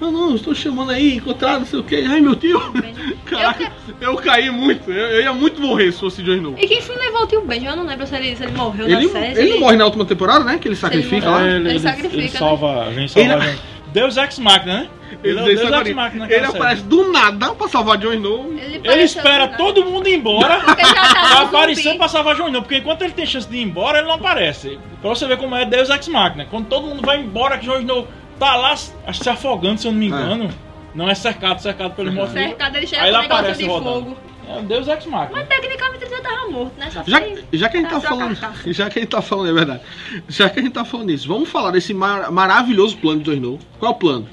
Não, 0.00 0.10
não, 0.10 0.34
estou 0.34 0.54
chamando 0.54 0.90
aí, 0.90 1.16
encontrado, 1.16 1.60
não 1.60 1.66
sei 1.66 1.78
o 1.78 1.82
que. 1.84 1.96
Ai, 1.96 2.20
meu 2.20 2.34
tio. 2.36 2.60
Caraca, 3.24 3.72
eu 4.00 4.16
caí 4.16 4.50
muito. 4.50 4.90
Eu, 4.90 5.06
eu 5.08 5.22
ia 5.22 5.32
muito 5.32 5.60
morrer 5.60 5.92
se 5.92 6.00
fosse 6.00 6.22
Jon 6.22 6.34
Snow. 6.34 6.54
E 6.58 6.66
quem 6.66 6.80
foi 6.82 6.96
levar 6.96 7.20
o 7.20 7.26
tio 7.26 7.40
Benjamin? 7.42 7.66
Eu 7.70 7.76
não 7.76 7.86
lembro 7.86 8.06
se 8.06 8.14
ele, 8.16 8.36
se 8.36 8.42
ele 8.42 8.52
morreu 8.52 8.86
Ele, 8.86 9.06
na 9.06 9.12
série. 9.12 9.40
ele 9.40 9.50
não 9.54 9.60
morre 9.60 9.76
na 9.76 9.84
última 9.84 10.04
temporada, 10.04 10.44
né? 10.44 10.58
Que 10.58 10.68
ele 10.68 10.76
sacrifica 10.76 11.30
lá. 11.30 11.42
ele, 11.46 11.56
Ele 11.56 11.68
ele, 11.70 11.78
sacrifica, 11.78 12.16
ele 12.16 12.22
né? 12.32 12.38
salva, 12.38 12.90
vem 12.90 13.08
salvar 13.08 13.32
Ele- 13.38 13.42
a 13.44 13.50
gente. 13.52 13.74
Deus 13.94 14.16
Ex 14.16 14.38
Machina, 14.40 14.74
né? 14.74 14.88
Ele, 15.22 15.38
é 15.38 15.42
Ele, 15.44 15.54
Deus 15.54 15.70
Ex 15.86 15.94
Machina 15.94 16.26
ele 16.28 16.44
aparece 16.46 16.82
do 16.82 17.12
nada 17.12 17.54
pra 17.54 17.68
salvar 17.68 17.96
Jon 17.96 18.12
Snow. 18.14 18.52
Ele, 18.60 18.80
Ele 18.82 19.02
espera 19.02 19.46
todo 19.46 19.84
mundo 19.84 20.08
ir 20.08 20.16
embora 20.16 20.58
pra 20.58 21.42
aparecer 21.42 21.82
zumbi. 21.84 21.98
pra 21.98 22.08
salvar 22.08 22.34
Jon 22.34 22.48
Snow. 22.48 22.62
Porque 22.62 22.78
enquanto 22.78 23.02
ele 23.02 23.12
tem 23.12 23.24
chance 23.24 23.48
de 23.48 23.56
ir 23.56 23.62
embora, 23.62 23.98
ele 23.98 24.08
não 24.08 24.14
aparece. 24.16 24.80
Pra 25.00 25.10
você 25.10 25.24
ver 25.28 25.36
como 25.36 25.54
é 25.54 25.64
Deus 25.64 25.88
Ex 25.90 26.08
Machina. 26.08 26.44
Quando 26.50 26.66
todo 26.66 26.88
mundo 26.88 27.02
vai 27.06 27.20
embora, 27.20 27.56
que 27.56 27.66
Jon 27.66 27.78
Snow 27.78 28.08
tá 28.38 28.56
lá, 28.56 28.72
acho 28.72 28.92
que 29.06 29.24
se 29.24 29.28
afogando, 29.30 29.80
se 29.80 29.86
eu 29.86 29.92
não 29.92 29.98
me 29.98 30.06
engano. 30.06 30.50
Não 30.94 31.08
é 31.10 31.14
cercado, 31.14 31.60
cercado 31.60 31.94
pelo 31.94 32.12
mortos. 32.12 32.32
Cercado, 32.34 32.76
ele 32.76 32.86
chega 32.86 33.02
Aí 33.02 33.10
com 33.10 33.16
um 33.16 33.20
ele 33.20 33.22
negócio 33.28 33.40
aparece 33.42 33.62
de 33.62 33.68
rodando. 33.68 33.92
fogo. 34.04 34.16
É 34.46 34.58
o 34.58 34.62
Deus 34.62 34.86
Ex 34.88 35.06
Machina. 35.06 35.30
Mas 35.38 35.48
tecnicamente 35.48 36.04
ele 36.04 36.14
já 36.16 36.20
tava 36.22 36.50
morto, 36.50 36.72
né? 36.78 36.90
Já, 36.90 37.02
já 37.52 37.68
que 37.68 37.76
a 37.78 37.80
gente 37.80 37.90
tá 37.90 37.96
a 37.96 38.00
falando. 38.00 38.36
carcaça. 38.38 38.72
Já 38.72 38.90
que 38.90 38.98
a 38.98 39.02
gente 39.02 39.10
tá 39.10 39.22
falando, 39.22 39.48
é 39.48 39.52
verdade. 39.54 39.80
Já 40.28 40.50
que 40.50 40.60
a 40.60 40.62
gente 40.62 40.72
tá 40.72 40.84
falando 40.84 41.10
isso, 41.10 41.26
vamos 41.26 41.48
falar 41.48 41.70
desse 41.70 41.94
mar- 41.94 42.30
maravilhoso 42.30 42.96
plano 42.98 43.22
de 43.22 43.32
Snow. 43.32 43.58
Qual 43.78 43.90
é 43.92 43.94
o 43.94 43.98
plano? 43.98 44.28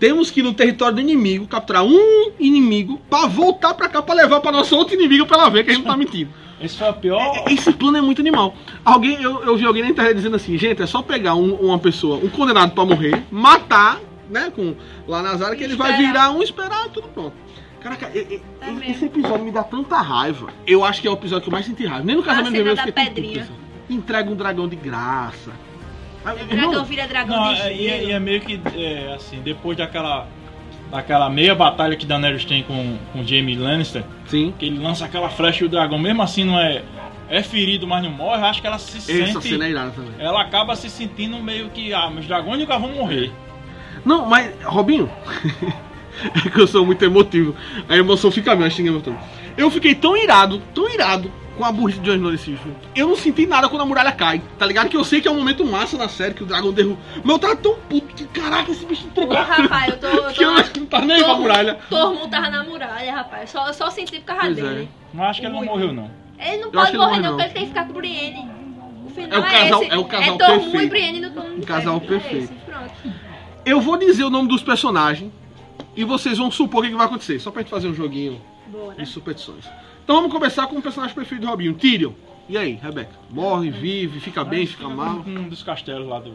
Temos 0.00 0.30
que 0.30 0.40
ir 0.40 0.42
no 0.42 0.52
território 0.52 0.96
do 0.96 1.00
inimigo, 1.00 1.46
capturar 1.46 1.84
um 1.84 2.32
inimigo, 2.38 3.00
pra 3.08 3.26
voltar 3.26 3.72
pra 3.74 3.88
cá, 3.88 4.02
pra 4.02 4.14
levar 4.14 4.40
pra 4.40 4.50
nossa 4.50 4.74
outra 4.74 4.94
inimiga 4.96 5.24
pra 5.24 5.36
ela 5.38 5.48
ver 5.48 5.64
que 5.64 5.70
a 5.70 5.74
gente 5.74 5.84
não 5.84 5.92
tá 5.92 5.96
mentindo. 5.96 6.30
Esse 6.60 6.76
foi 6.78 6.88
o 6.88 6.94
pior. 6.94 7.44
Esse 7.48 7.72
plano 7.72 7.98
é 7.98 8.00
muito 8.00 8.20
animal. 8.20 8.54
Alguém, 8.84 9.20
eu, 9.22 9.42
eu 9.44 9.56
vi 9.56 9.64
alguém 9.66 9.82
na 9.82 9.88
internet 9.90 10.14
dizendo 10.16 10.36
assim, 10.36 10.56
gente, 10.56 10.80
é 10.82 10.86
só 10.86 11.02
pegar 11.02 11.34
um- 11.34 11.54
uma 11.54 11.78
pessoa, 11.78 12.16
um 12.16 12.28
condenado 12.28 12.72
pra 12.72 12.84
morrer, 12.84 13.22
matar, 13.30 14.00
né, 14.30 14.50
com 14.54 14.74
lá 15.06 15.22
nas 15.22 15.42
áreas, 15.42 15.58
que 15.58 15.64
ele 15.64 15.76
vai 15.76 15.96
virar 15.96 16.30
um 16.30 16.42
esperar 16.42 16.86
e 16.86 16.90
tudo 16.90 17.08
pronto. 17.08 17.34
Caraca, 17.80 18.10
e- 18.14 18.18
e- 18.36 18.42
É 18.62 18.90
esse 18.90 19.04
episódio 19.04 19.44
me 19.44 19.50
dá 19.50 19.62
tanta 19.62 19.96
raiva. 20.00 20.48
Eu 20.66 20.82
acho 20.84 21.02
que 21.02 21.06
é 21.08 21.10
o 21.10 21.14
episódio 21.14 21.42
que 21.42 21.48
eu 21.50 21.52
mais 21.52 21.66
senti 21.66 21.84
raiva. 21.84 22.04
Nem 22.04 22.16
no 22.16 22.22
casamento 22.22 22.52
cena 22.52 22.64
meu 22.64 22.72
eu 22.72 22.76
fiquei 22.78 22.92
pedrinha. 22.92 23.42
assim. 23.42 23.52
Entrega 23.90 24.30
um 24.30 24.34
dragão 24.34 24.66
de 24.66 24.76
graça. 24.76 25.50
Ah, 26.24 26.32
Dragão 26.32 26.84
vira 26.86 27.06
dragão 27.06 27.36
Não, 27.36 27.52
de 27.54 27.60
é, 27.60 27.76
e, 27.76 27.86
é, 27.86 27.96
gelo. 27.98 28.08
e 28.08 28.12
é 28.12 28.18
meio 28.20 28.40
que 28.40 28.58
é, 28.74 29.12
assim, 29.14 29.42
depois 29.42 29.76
daquela 29.76 30.26
daquela 30.94 31.28
meia 31.28 31.56
batalha 31.56 31.96
que 31.96 32.06
Daenerys 32.06 32.44
tem 32.44 32.62
com 32.62 32.96
com 33.12 33.26
Jaime 33.26 33.56
Lannister, 33.56 34.04
Sim. 34.28 34.54
que 34.56 34.66
ele 34.66 34.78
lança 34.78 35.04
aquela 35.04 35.28
flecha 35.28 35.64
e 35.64 35.66
o 35.66 35.68
dragão 35.68 35.98
mesmo 35.98 36.22
assim 36.22 36.44
não 36.44 36.58
é 36.58 36.82
é 37.28 37.42
ferido, 37.42 37.84
mas 37.86 38.02
não 38.04 38.10
morre, 38.10 38.42
acho 38.44 38.60
que 38.60 38.66
ela 38.66 38.78
se 38.78 38.98
Essa 38.98 39.32
sente 39.32 39.48
cena 39.48 39.66
é 39.66 39.70
irada 39.70 39.90
também. 39.90 40.12
ela 40.18 40.40
acaba 40.40 40.76
se 40.76 40.88
sentindo 40.88 41.36
meio 41.42 41.68
que 41.70 41.92
ah, 41.92 42.08
meus 42.10 42.26
dragões 42.26 42.60
nunca 42.60 42.78
vão 42.78 42.90
morrer. 42.90 43.32
Não, 44.04 44.26
mas, 44.26 44.52
Robinho, 44.62 45.10
é 46.46 46.48
que 46.48 46.60
eu 46.60 46.66
sou 46.66 46.86
muito 46.86 47.02
emotivo. 47.04 47.56
A 47.88 47.96
emoção 47.96 48.30
fica 48.30 48.54
minha, 48.54 48.70
xinga 48.70 48.92
meu 48.92 49.00
tom. 49.00 49.16
Eu 49.56 49.70
fiquei 49.70 49.94
tão 49.94 50.16
irado, 50.16 50.60
tão 50.74 50.88
irado 50.92 51.32
com 51.56 51.64
a 51.64 51.70
burrice 51.72 51.98
de 52.00 52.06
Jon 52.06 52.14
Snow 52.16 52.32
nesse 52.32 52.56
filme. 52.56 52.76
Eu 52.96 53.08
não 53.08 53.16
senti 53.16 53.46
nada 53.46 53.68
quando 53.68 53.82
a 53.82 53.86
muralha 53.86 54.10
cai, 54.12 54.42
tá 54.58 54.66
ligado? 54.66 54.88
Que 54.88 54.96
eu 54.96 55.04
sei 55.04 55.20
que 55.20 55.28
é 55.28 55.30
um 55.30 55.36
momento 55.36 55.64
massa 55.64 55.96
na 55.96 56.08
série, 56.08 56.34
que 56.34 56.42
o 56.42 56.46
dragão 56.46 56.72
derruba. 56.72 56.98
Mas 57.22 57.28
eu 57.32 57.38
tava 57.38 57.56
tão 57.56 57.76
puto 57.88 58.14
que, 58.14 58.24
caraca, 58.26 58.70
esse 58.72 58.84
bicho 58.84 59.04
Ô, 59.04 59.08
entregou. 59.08 59.36
rapaz, 59.36 59.92
eu 59.92 59.98
tô. 59.98 60.06
Eu 60.14 60.32
que 60.32 60.42
eu 60.44 60.54
tô 60.64 60.80
não 60.80 60.86
tava 60.86 61.04
nem 61.06 61.16
aí 61.16 61.24
pra 61.24 61.34
muralha. 61.36 61.78
Todo 61.88 62.14
mundo 62.14 62.28
tava 62.30 62.50
na 62.50 62.64
muralha, 62.64 63.12
rapaz. 63.14 63.50
Só, 63.50 63.72
só 63.72 63.90
senti 63.90 64.18
por 64.18 64.24
causa 64.26 64.42
Pois 64.46 64.58
é. 64.58 64.62
dele. 64.62 64.88
Não 65.12 65.24
acho 65.24 65.40
que 65.40 65.46
ele 65.46 65.54
não 65.54 65.64
morreu 65.64 65.92
não. 65.92 66.10
Ele 66.38 66.56
não 66.58 66.64
Eu 66.66 66.70
pode 66.72 66.96
morrer, 66.96 67.10
morre, 67.10 67.20
não, 67.22 67.30
não. 67.30 67.36
porque 67.38 67.42
ele 67.44 67.52
tem 67.54 67.62
que 67.62 67.68
ficar 67.68 67.84
com 67.84 67.90
o 67.90 67.94
Brienne. 67.94 68.50
O 69.06 69.10
final 69.10 69.30
É 69.32 69.38
o 69.38 69.42
casal- 69.44 69.82
esse. 69.82 69.92
é 69.92 69.96
o 69.98 70.04
casal 70.04 70.34
é 70.34 70.38
Tormund 70.38 70.62
perfeito. 70.70 70.84
e 70.84 70.88
Brienne 70.88 71.20
no 71.20 71.40
Um 71.56 71.60
casal 71.60 71.96
é 71.96 72.00
perfeito. 72.00 72.44
esse, 72.44 72.52
Pronto. 72.64 73.14
Eu 73.64 73.80
vou 73.80 73.96
dizer 73.96 74.24
o 74.24 74.30
nome 74.30 74.48
dos 74.48 74.62
personagens 74.62 75.32
e 75.96 76.04
vocês 76.04 76.36
vão 76.38 76.50
supor 76.50 76.80
o 76.80 76.82
que, 76.82 76.90
que 76.90 76.96
vai 76.96 77.06
acontecer. 77.06 77.38
Só 77.38 77.50
pra 77.52 77.62
gente 77.62 77.70
fazer 77.70 77.88
um 77.88 77.94
joguinho 77.94 78.40
Bora. 78.66 78.96
de 78.96 79.06
superstições. 79.06 79.64
Então 80.04 80.16
vamos 80.16 80.30
começar 80.32 80.66
com 80.66 80.76
o 80.76 80.82
personagem 80.82 81.14
preferido 81.14 81.46
do 81.46 81.50
Robinho, 81.50 81.74
Tyrion. 81.74 82.12
E 82.48 82.58
aí, 82.58 82.72
Rebeca? 82.74 83.10
Morre, 83.30 83.70
vive, 83.70 84.20
fica 84.20 84.44
bem, 84.44 84.66
fica 84.66 84.86
mal? 84.88 85.22
Com 85.24 85.30
um 85.30 85.48
dos 85.48 85.62
castelos 85.62 86.06
lá 86.06 86.20
do. 86.20 86.34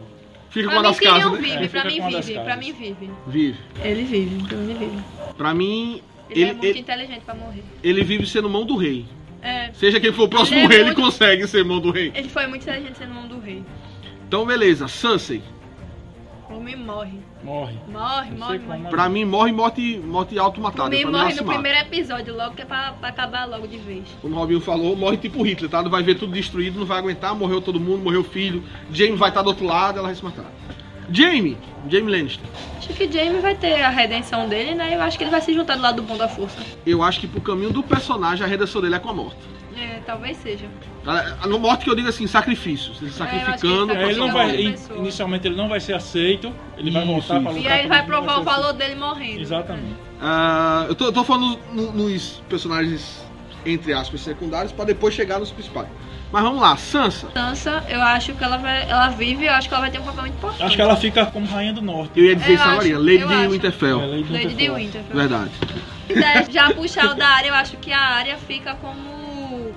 Fica 0.50 0.66
com 0.66 0.70
Pra 0.74 0.80
uma 0.80 0.82
mim, 0.82 0.88
das 0.88 0.98
casas, 1.00 1.22
Tyrion 1.22 1.32
né? 1.36 1.40
vive, 1.40 1.64
É, 1.64 1.68
pra 1.68 1.84
mim 1.84 1.96
com 1.98 2.08
uma 2.08 2.20
vive, 2.20 2.32
pra 2.34 2.44
casas. 2.44 2.58
mim 2.66 2.72
vive. 2.72 3.10
Vive. 3.28 3.58
Ele 3.84 4.02
vive, 4.02 4.34
então 4.42 4.58
ele 4.60 4.74
vive. 4.74 4.98
Pra 5.36 5.54
mim, 5.54 6.02
Ele, 6.28 6.40
ele, 6.40 6.50
é 6.50 6.52
muito 6.52 6.64
ele, 6.66 6.78
inteligente 6.80 7.20
pra 7.24 7.34
morrer. 7.34 7.62
ele 7.84 8.02
vive 8.02 8.26
sendo 8.26 8.50
mão 8.50 8.66
do 8.66 8.76
rei. 8.76 9.06
É, 9.40 9.70
Seja 9.72 10.00
quem 10.00 10.12
for 10.12 10.24
o 10.24 10.28
próximo 10.28 10.58
Ele 10.58 10.64
é 10.64 10.68
rei, 10.68 10.76
ele 10.78 10.84
muito- 10.86 11.00
consegue 11.00 11.46
ser 11.46 11.64
mão 11.64 11.78
do 11.80 11.90
rei. 11.92 12.10
ele 12.14 12.28
foi 12.28 12.46
muito 12.48 12.62
inteligente 12.62 12.98
sendo 12.98 13.14
mão 13.14 13.28
do 13.28 13.38
rei. 13.38 13.62
Então, 14.26 14.44
beleza. 14.44 14.88
Sansei. 14.88 15.42
O 16.60 16.62
homem 16.62 16.76
morre. 16.76 17.18
Morre. 17.42 17.78
Morre, 17.90 18.30
morre, 18.32 18.58
morre. 18.58 18.80
mas- 18.82 18.90
Pra 18.90 19.08
mim, 19.08 19.24
morre 19.24 19.50
morte, 19.50 19.98
morte 20.04 20.38
automatada. 20.38 20.90
Pra 20.90 20.98
mim, 20.98 21.04
morre 21.10 21.22
ela 21.22 21.30
se 21.30 21.40
no 21.42 21.50
primeiro 21.50 21.78
episódio 21.78 22.36
logo, 22.36 22.54
que 22.54 22.60
é 22.60 22.64
pra, 22.66 22.92
pra 22.92 23.08
acabar 23.08 23.46
logo 23.46 23.66
de 23.66 23.78
vez. 23.78 24.04
Como 24.20 24.34
o 24.36 24.38
Robinho 24.38 24.60
falou, 24.60 24.94
morre 24.94 25.16
tipo 25.16 25.42
Hitler, 25.42 25.70
tá? 25.70 25.82
Não 25.82 25.90
vai 25.90 26.02
ver 26.02 26.16
tudo 26.16 26.32
destruído, 26.34 26.78
não 26.78 26.84
vai 26.84 26.98
aguentar, 26.98 27.34
morreu 27.34 27.62
todo 27.62 27.80
mundo, 27.80 28.02
morreu 28.02 28.20
o 28.20 28.24
filho. 28.24 28.62
Jamie 28.92 29.16
vai 29.16 29.30
estar 29.30 29.40
do 29.40 29.48
outro 29.48 29.64
lado, 29.64 29.98
ela 29.98 30.08
vai 30.08 30.14
se 30.14 30.22
matar. 30.22 30.44
Jamie, 31.10 31.56
Jamie 31.88 32.10
Lannister. 32.12 32.46
Acho 32.76 32.88
que 32.92 33.04
o 33.04 33.10
Jaime 33.12 33.40
vai 33.40 33.54
ter 33.54 33.82
a 33.82 33.88
redenção 33.88 34.46
dele, 34.46 34.74
né? 34.74 34.94
Eu 34.94 35.00
acho 35.00 35.16
que 35.16 35.24
ele 35.24 35.30
vai 35.30 35.40
se 35.40 35.54
juntar 35.54 35.76
do 35.76 35.82
lado 35.82 35.96
do 35.96 36.02
bom 36.02 36.18
da 36.18 36.28
força. 36.28 36.58
Eu 36.84 37.02
acho 37.02 37.20
que 37.20 37.26
pro 37.26 37.40
caminho 37.40 37.70
do 37.72 37.82
personagem, 37.82 38.44
a 38.44 38.48
redenção 38.48 38.82
dele 38.82 38.96
é 38.96 38.98
com 38.98 39.08
a 39.08 39.14
morte. 39.14 39.38
É, 39.80 40.00
talvez 40.04 40.36
seja. 40.36 40.66
A- 41.06 41.36
A 41.44 41.48
morte 41.48 41.84
que 41.84 41.90
eu 41.90 41.94
digo 41.96 42.08
assim, 42.08 42.26
sacrifício. 42.26 42.94
Se 42.94 43.06
É, 43.06 43.08
sacrificando. 43.08 43.92
ele 43.92 44.02
É, 44.02 44.10
ele 44.10 44.18
não 44.18 44.30
Pra 44.30 44.42
vai, 44.44 44.60
in- 44.60 44.74
inicialmente 44.96 45.46
ele 45.46 45.56
não 45.56 45.68
vai 45.68 45.80
ser 45.80 45.94
aceito, 45.94 46.52
ele 46.76 46.90
vai 46.90 47.02
Isso, 47.02 47.10
voltar 47.12 47.40
pra 47.40 47.50
isso. 47.52 47.58
lutar. 47.60 47.62
E 47.62 47.68
aí 47.72 47.78
ele 47.80 47.88
vai 47.88 48.04
provar 48.04 48.38
o 48.40 48.44
vai 48.44 48.54
valor 48.56 48.72
dele 48.74 48.94
morrendo. 48.94 49.40
Exatamente. 49.40 49.96
Ah, 50.20 50.84
eu, 50.88 50.94
tô, 50.94 51.06
eu 51.06 51.12
tô 51.12 51.24
falando 51.24 51.58
no- 51.72 51.92
nos 51.92 52.42
personagens, 52.48 53.24
entre 53.64 53.92
aspas, 53.94 54.20
secundários, 54.20 54.72
pra 54.72 54.84
depois 54.84 55.14
chegar 55.14 55.38
nos 55.38 55.50
principais. 55.50 55.88
Mas 56.32 56.42
vamos 56.44 56.60
lá, 56.60 56.76
Sansa. 56.76 57.28
Sansa, 57.34 57.82
eu 57.88 58.00
acho 58.02 58.34
que 58.34 58.44
ela 58.44 58.56
vai. 58.56 58.88
Ela 58.88 59.08
vive, 59.08 59.46
eu 59.46 59.52
acho 59.52 59.66
que 59.68 59.74
ela 59.74 59.80
vai 59.80 59.90
ter 59.90 59.98
um 59.98 60.04
papel 60.04 60.20
muito 60.20 60.34
importante. 60.34 60.62
Acho 60.62 60.76
que 60.76 60.82
ela 60.82 60.96
fica 60.96 61.26
como 61.26 61.44
rainha 61.46 61.72
do 61.72 61.82
norte. 61.82 62.12
Eu 62.14 62.24
ia 62.26 62.36
dizer 62.36 62.50
Eu 62.50 62.54
isso 62.54 62.62
agora, 62.62 62.78
acho, 62.86 62.98
Lady 62.98 63.18
de. 63.26 63.48
Winterfell. 63.48 64.00
É, 64.00 64.06
Lady 64.06 64.32
Lady 64.32 64.54
de 64.54 64.70
Winterfell. 64.70 64.74
Winterfell. 64.76 65.16
Verdade. 65.16 65.50
Se 66.06 66.14
quiser 66.14 66.50
já 66.50 66.70
puxar 66.72 67.10
o 67.10 67.14
da 67.14 67.26
área, 67.26 67.48
eu 67.48 67.54
acho 67.54 67.76
que 67.78 67.92
a 67.92 67.98
área 68.00 68.36
fica 68.36 68.74
como. 68.76 69.19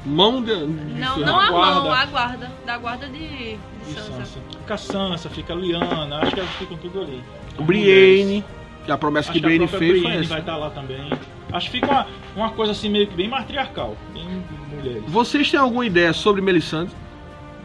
Mão 0.06 0.42
de. 0.44 0.54
Não, 0.56 1.16
de- 1.16 1.26
não 1.26 1.40
a 1.40 1.50
guarda. 1.50 1.82
mão, 1.82 1.92
a 1.94 2.06
guarda. 2.06 2.52
Da 2.66 2.78
guarda 2.78 3.08
de, 3.08 3.20
de 3.20 3.58
E 3.88 3.94
Sansa. 3.94 4.12
Sansa. 4.14 4.40
Fica 4.52 4.78
Sansa, 4.78 5.30
fica 5.30 5.54
Liana, 5.54 6.18
acho 6.20 6.32
que 6.34 6.40
elas 6.40 6.52
ficam 6.56 6.78
tudo 6.78 7.02
ali. 7.02 7.24
Brienne. 7.62 8.44
Que 8.86 8.92
a 8.92 8.98
promessa 8.98 9.30
Acho 9.32 9.40
que 9.40 9.46
Brienne 9.46 9.66
fez 9.68 9.80
foi 9.80 10.02
Brienne 10.02 10.20
essa. 10.26 10.30
vai 10.30 10.40
estar 10.42 10.58
lá 10.58 10.70
também. 10.70 11.10
Acho 11.54 11.72
que 11.72 11.80
fica 11.80 11.90
uma, 11.90 12.08
uma 12.36 12.50
coisa 12.50 12.74
assim 12.74 12.90
meio 12.90 13.08
que 13.08 13.16
bem 13.16 13.30
matriarcal. 13.30 13.96
Bem 14.14 14.44
mulheres. 14.76 15.04
Vocês 15.08 15.50
têm 15.50 15.58
alguma 15.60 15.86
ideia 15.86 16.12
sobre 16.12 16.42
Melisandre? 16.42 16.94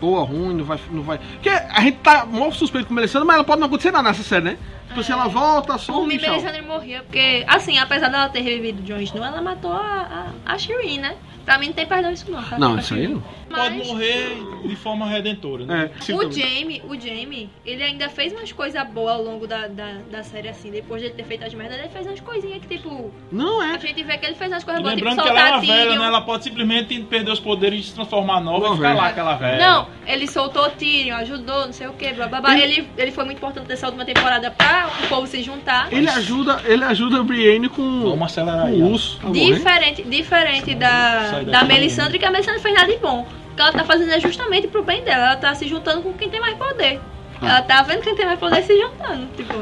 Boa, 0.00 0.22
ruim, 0.22 0.54
não 0.54 0.64
vai. 0.64 0.78
Não 0.92 1.02
vai... 1.02 1.18
Porque 1.18 1.48
a 1.48 1.80
gente 1.80 1.98
tá 1.98 2.24
mó 2.24 2.52
suspeito 2.52 2.86
com 2.86 2.94
Melisandre, 2.94 3.26
mas 3.26 3.34
ela 3.34 3.44
pode 3.44 3.58
não 3.60 3.66
acontecer 3.66 3.90
nada 3.90 4.08
nessa 4.10 4.22
série, 4.22 4.44
né? 4.44 4.58
Tipo 4.86 5.00
assim, 5.00 5.10
ela 5.12 5.26
volta, 5.26 5.76
some 5.76 6.14
e 6.14 6.18
tchau. 6.18 6.30
Melisandre 6.30 6.62
morria, 6.62 7.02
porque, 7.02 7.44
assim, 7.48 7.78
apesar 7.78 8.08
dela 8.10 8.28
ter 8.28 8.40
revivido 8.42 8.80
Jon 8.82 9.00
Snow, 9.00 9.24
ela 9.24 9.42
matou 9.42 9.72
a, 9.72 10.30
a, 10.46 10.52
a 10.52 10.56
Shireen, 10.58 11.00
né? 11.00 11.16
Pra 11.48 11.56
mim 11.56 11.68
não 11.68 11.72
tem 11.72 11.86
perdão 11.86 12.12
isso 12.12 12.30
não. 12.30 12.42
tá? 12.42 12.58
Não, 12.58 12.78
isso 12.78 12.92
aí 12.92 13.08
não. 13.08 13.22
Pode 13.48 13.78
Mas 13.78 13.86
morrer 13.86 14.36
de 14.66 14.76
forma 14.76 15.06
redentora, 15.06 15.64
né? 15.64 15.90
É, 16.06 16.12
o. 16.12 16.30
Jamie, 16.30 16.82
o 16.86 16.94
Jamie, 16.94 17.48
ele 17.64 17.82
ainda 17.82 18.10
fez 18.10 18.34
umas 18.34 18.52
coisas 18.52 18.86
boas 18.88 19.14
ao 19.14 19.22
longo 19.22 19.46
da, 19.46 19.66
da, 19.66 19.94
da 20.10 20.22
série, 20.22 20.48
assim. 20.48 20.70
Depois 20.70 21.00
de 21.00 21.08
ele 21.08 21.14
ter 21.14 21.24
feito 21.24 21.44
as 21.44 21.54
merdas, 21.54 21.78
ele 21.78 21.88
fez 21.88 22.06
umas 22.06 22.20
coisinhas 22.20 22.60
que, 22.60 22.76
tipo... 22.76 23.10
Não 23.32 23.62
A 23.62 23.68
é. 23.76 23.78
gente 23.78 24.02
vê 24.02 24.18
que 24.18 24.26
ele 24.26 24.34
fez 24.34 24.52
umas 24.52 24.62
coisas 24.62 24.82
boas, 24.82 24.94
tipo 24.96 25.08
lembrando 25.08 25.24
que 25.24 25.28
ela 25.30 25.40
é 25.40 25.42
soltar 25.52 25.64
uma 25.64 25.74
velha, 25.74 25.98
né? 25.98 26.04
Ela 26.06 26.20
pode 26.20 26.44
simplesmente 26.44 27.00
perder 27.04 27.30
os 27.30 27.40
poderes 27.40 27.80
de 27.80 27.86
se 27.86 27.94
transformar 27.94 28.42
nova 28.42 28.66
Uma 28.66 28.74
e 28.74 28.76
ficar 28.76 28.88
velha. 28.90 29.00
lá 29.00 29.08
aquela 29.08 29.34
velha. 29.36 29.66
Não, 29.66 29.88
ele 30.06 30.26
soltou 30.26 30.68
Tyrion, 30.68 31.16
ajudou, 31.16 31.64
não 31.64 31.72
sei 31.72 31.86
o 31.86 31.94
que, 31.94 32.12
blá 32.12 32.26
blá 32.28 32.42
blá. 32.42 32.58
Ele, 32.58 32.86
ele 32.98 33.10
foi 33.10 33.24
muito 33.24 33.38
importante 33.38 33.66
nessa 33.66 33.86
última 33.86 34.04
temporada 34.04 34.50
pra 34.50 34.90
o 35.02 35.08
povo 35.08 35.26
se 35.26 35.42
juntar. 35.42 35.90
Ele 35.90 36.10
ajuda, 36.10 36.60
ele 36.66 36.84
ajuda 36.84 37.20
a 37.20 37.22
Brienne 37.22 37.70
com, 37.70 38.02
Vamos 38.02 38.22
acelerar 38.26 38.66
com 38.66 38.68
aí. 38.68 38.82
o 38.82 38.90
urso. 38.92 39.18
a 39.22 39.28
morrer. 39.28 39.54
Diferente, 39.54 40.02
diferente 40.02 40.74
da, 40.74 41.37
Daqui, 41.44 41.50
da 41.50 41.64
Melisandre, 41.64 42.18
que 42.18 42.24
a 42.24 42.30
Melisandre 42.30 42.60
fez 42.60 42.74
nada 42.74 42.92
de 42.92 42.98
bom. 42.98 43.26
O 43.52 43.54
que 43.54 43.62
ela 43.62 43.72
tá 43.72 43.84
fazendo 43.84 44.12
é 44.12 44.20
justamente 44.20 44.68
pro 44.68 44.82
bem 44.82 45.02
dela. 45.02 45.26
Ela 45.26 45.36
tá 45.36 45.54
se 45.54 45.66
juntando 45.66 46.02
com 46.02 46.12
quem 46.12 46.28
tem 46.28 46.40
mais 46.40 46.56
poder. 46.56 47.00
Ah. 47.40 47.48
Ela 47.48 47.62
tá 47.62 47.82
vendo 47.82 48.02
quem 48.02 48.14
tem 48.14 48.26
mais 48.26 48.38
poder 48.38 48.62
se 48.62 48.78
juntando, 48.80 49.26
tipo. 49.36 49.54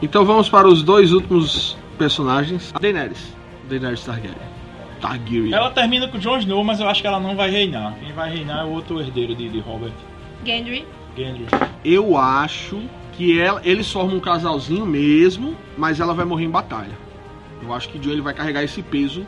Então 0.00 0.24
vamos 0.24 0.48
para 0.48 0.66
os 0.66 0.82
dois 0.82 1.12
últimos 1.12 1.76
personagens. 1.96 2.72
A 2.74 2.78
Daenerys. 2.78 3.34
Daenerys 3.68 4.04
Targaryen. 4.04 4.36
Targaryen. 5.00 5.52
Ela 5.52 5.70
termina 5.70 6.08
com 6.08 6.18
o 6.18 6.20
Jon 6.20 6.38
Snow, 6.38 6.62
mas 6.64 6.80
eu 6.80 6.88
acho 6.88 7.00
que 7.00 7.06
ela 7.06 7.20
não 7.20 7.36
vai 7.36 7.50
reinar. 7.50 7.94
Quem 8.00 8.12
vai 8.12 8.30
reinar 8.30 8.60
é 8.60 8.64
o 8.64 8.70
outro 8.70 9.00
herdeiro 9.00 9.34
de, 9.34 9.48
de 9.48 9.60
Robert. 9.60 9.92
Gendry. 10.44 10.86
Gendry. 11.16 11.46
Eu 11.84 12.16
acho 12.16 12.80
que 13.12 13.38
ela, 13.38 13.60
eles 13.64 13.90
formam 13.90 14.16
um 14.16 14.20
casalzinho 14.20 14.86
mesmo, 14.86 15.56
mas 15.76 16.00
ela 16.00 16.14
vai 16.14 16.24
morrer 16.24 16.44
em 16.44 16.50
batalha. 16.50 16.98
Eu 17.62 17.72
acho 17.72 17.88
que 17.88 17.98
o 17.98 18.02
Joe 18.02 18.12
ele 18.12 18.22
vai 18.22 18.34
carregar 18.34 18.64
esse 18.64 18.82
peso 18.82 19.26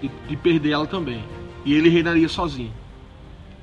de, 0.00 0.10
de 0.28 0.36
perder 0.36 0.72
ela 0.72 0.86
também. 0.86 1.22
E 1.64 1.74
ele 1.74 1.88
reinaria 1.88 2.28
sozinho 2.28 2.72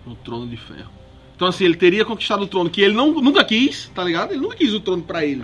no 0.06 0.16
trono 0.16 0.48
de 0.48 0.58
ferro. 0.58 0.92
Então 1.36 1.48
assim, 1.48 1.66
ele 1.66 1.76
teria 1.76 2.06
conquistado 2.06 2.44
o 2.44 2.48
trono 2.48 2.70
que 2.70 2.82
ele 2.82 2.94
não, 2.94 3.12
nunca 3.12 3.44
quis, 3.44 3.92
tá 3.94 4.04
ligado? 4.04 4.32
Ele 4.32 4.42
nunca 4.42 4.56
quis 4.56 4.74
o 4.74 4.80
trono 4.80 5.04
pra 5.04 5.26
ele. 5.26 5.44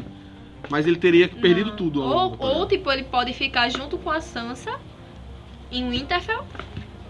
Mas 0.69 0.87
ele 0.87 0.97
teria 0.97 1.27
perdido 1.27 1.71
tudo. 1.71 2.01
Ou, 2.01 2.35
ou, 2.39 2.67
tipo, 2.67 2.89
ele 2.91 3.03
pode 3.03 3.33
ficar 3.33 3.69
junto 3.69 3.97
com 3.97 4.09
a 4.09 4.21
Sansa 4.21 4.79
em 5.71 5.89
Winterfell 5.89 6.45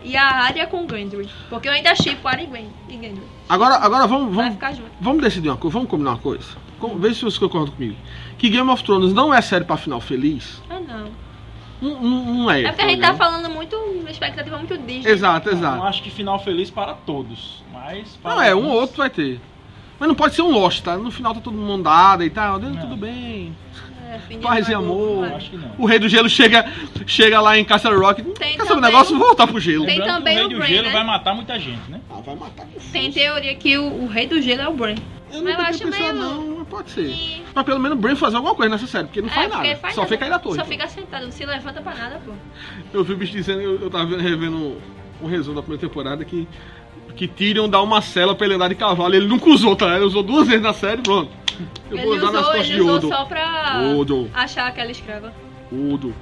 e 0.03 0.15
a 0.17 0.45
Arya 0.45 0.65
com 0.67 0.87
Gendry. 0.87 1.29
Porque 1.49 1.67
eu 1.67 1.73
ainda 1.73 1.93
chipo 1.95 2.27
Arya 2.27 2.47
e 2.89 2.93
Gendry. 2.93 3.23
Agora, 3.47 3.75
agora 3.75 4.07
vamos, 4.07 4.33
vamos, 4.33 4.53
ficar 4.53 4.73
junto. 4.73 4.89
vamos 4.99 5.21
decidir 5.21 5.49
uma 5.49 5.57
coisa, 5.57 5.73
vamos 5.73 5.89
combinar 5.89 6.11
uma 6.11 6.19
coisa. 6.19 6.47
Vê 6.97 7.13
se 7.13 7.23
você 7.23 7.39
concorda 7.39 7.71
comigo. 7.71 7.95
Que 8.39 8.49
Game 8.49 8.67
of 8.69 8.83
Thrones 8.83 9.13
não 9.13 9.31
é 9.31 9.39
série 9.41 9.65
pra 9.65 9.77
final 9.77 10.01
feliz. 10.01 10.61
Ah, 10.67 10.79
não. 10.79 11.11
Não, 11.81 11.99
não, 12.01 12.25
não 12.33 12.51
é. 12.51 12.61
É 12.63 12.67
porque 12.69 12.81
a 12.83 12.87
gente 12.89 13.01
tá 13.01 13.11
ligado? 13.11 13.17
falando 13.17 13.49
muito, 13.49 13.75
uma 13.75 14.09
expectativa 14.11 14.57
muito 14.57 14.77
Disney. 14.77 15.09
Exato, 15.11 15.49
Eu 15.49 15.53
exato. 15.53 15.83
acho 15.83 16.03
que 16.03 16.09
final 16.11 16.37
feliz 16.39 16.69
para 16.69 16.93
todos. 16.93 17.63
Mas 17.73 18.17
para 18.21 18.35
Não, 18.35 18.41
é, 18.41 18.53
um 18.55 18.69
outro 18.69 18.97
vai 18.97 19.09
ter. 19.09 19.39
Mas 19.99 20.07
não 20.07 20.15
pode 20.15 20.35
ser 20.35 20.41
um 20.43 20.51
Lost, 20.51 20.81
tá? 20.83 20.97
No 20.97 21.11
final 21.11 21.33
tá 21.33 21.41
todo 21.41 21.55
mundo 21.57 21.83
dada 21.83 22.25
e 22.25 22.29
tal, 22.29 22.59
Não. 22.59 22.75
tudo 22.75 22.95
bem. 22.95 23.55
É, 24.09 24.37
Paz 24.37 24.67
e 24.67 24.73
amor. 24.73 25.25
Acho 25.33 25.51
que 25.51 25.57
não. 25.57 25.71
O 25.77 25.85
Rei 25.85 25.97
do 25.97 26.09
Gelo 26.09 26.27
chega, 26.29 26.65
chega 27.07 27.39
lá 27.39 27.57
em 27.57 27.63
Castle 27.63 27.97
Rock. 27.97 28.21
Tem 28.23 28.57
quer 28.57 28.65
saber 28.65 28.79
o 28.79 28.81
negócio? 28.81 29.15
o- 29.15 29.19
Voltar 29.19 29.47
pro 29.47 29.59
gelo. 29.59 29.85
Tem 29.85 29.99
Lembrando 29.99 30.17
também 30.17 30.37
o 30.37 30.39
o 30.39 30.47
Rei 30.47 30.49
do 30.53 30.57
Bran, 30.59 30.67
Gelo 30.67 30.87
né? 30.87 30.93
vai 30.93 31.03
matar 31.05 31.33
muita 31.33 31.57
gente, 31.59 31.89
né? 31.89 32.01
Ah, 32.09 32.15
vai 32.25 32.35
matar 32.35 32.65
com 32.65 32.71
força. 32.73 32.89
Tem 32.91 33.11
teoria 33.11 33.55
que 33.55 33.77
o, 33.77 34.03
o 34.03 34.07
rei 34.07 34.27
do 34.27 34.41
gelo 34.41 34.61
é 34.61 34.67
o 34.67 34.73
Bran. 34.73 34.95
Eu 35.31 35.41
Mas 35.41 35.41
nunca 35.41 35.49
eu 35.51 35.55
tinha 35.55 35.69
acho 35.69 35.79
pensado, 35.83 36.13
meio- 36.13 36.57
não, 36.57 36.60
pode 36.71 36.89
ser. 36.91 37.05
E- 37.07 37.43
Mas 37.53 37.65
pelo 37.65 37.79
menos 37.79 37.97
o 37.97 38.01
Bran 38.01 38.15
fazer 38.15 38.37
alguma 38.37 38.55
coisa 38.55 38.71
nessa 38.71 38.87
série, 38.87 39.05
porque 39.05 39.21
não 39.21 39.29
É, 39.29 39.31
faz 39.31 39.47
porque 39.51 39.67
nada. 39.67 39.79
faz 39.79 39.93
só 39.95 40.01
nada. 40.01 40.11
fica 40.13 40.25
aí 40.25 40.31
na 40.31 40.39
torre. 40.39 40.55
Só 40.55 40.65
fica 40.65 40.87
sentado, 40.87 41.23
não 41.25 41.31
se 41.31 41.45
levanta 41.45 41.81
pra 41.81 41.93
nada, 41.93 42.21
pô. 42.25 42.31
Eu 42.93 43.03
vi 43.03 43.13
o 43.13 43.17
bicho 43.17 43.33
dizendo, 43.33 43.61
eu, 43.61 43.79
eu 43.81 43.89
tava 43.89 44.05
vendo- 44.05 44.21
revendo 44.21 44.77
um 45.21 45.27
resumo 45.27 45.55
da 45.55 45.61
primeira 45.61 45.87
temporada 45.87 46.25
que, 46.25 46.47
que 47.15 47.27
Tyrion 47.27 47.69
dá 47.69 47.81
uma 47.81 48.01
cela 48.01 48.33
pra 48.33 48.45
ele 48.47 48.55
andar 48.55 48.69
de 48.69 48.75
cavalo. 48.75 49.13
Ele 49.13 49.27
nunca 49.27 49.49
usou, 49.49 49.75
tá? 49.75 49.95
Ele 49.95 50.05
usou 50.05 50.23
duas 50.23 50.47
vezes 50.47 50.63
na 50.63 50.73
série, 50.73 51.01
pronto. 51.01 51.29
Eu 51.91 51.97
vou 51.97 52.13
Ele 52.15 52.23
usar 52.23 52.31
nas 52.31 52.41
usou, 52.41 52.43
costas 52.53 52.65
ele 52.65 52.75
de 52.75 52.81
usou 52.81 52.95
Odo. 52.95 53.07
só 53.09 53.25
pra 53.25 53.81
Odo. 53.97 54.31
achar 54.33 54.67
aquela 54.67 54.89
escrava. 54.91 55.31
Tudo. 55.69 56.15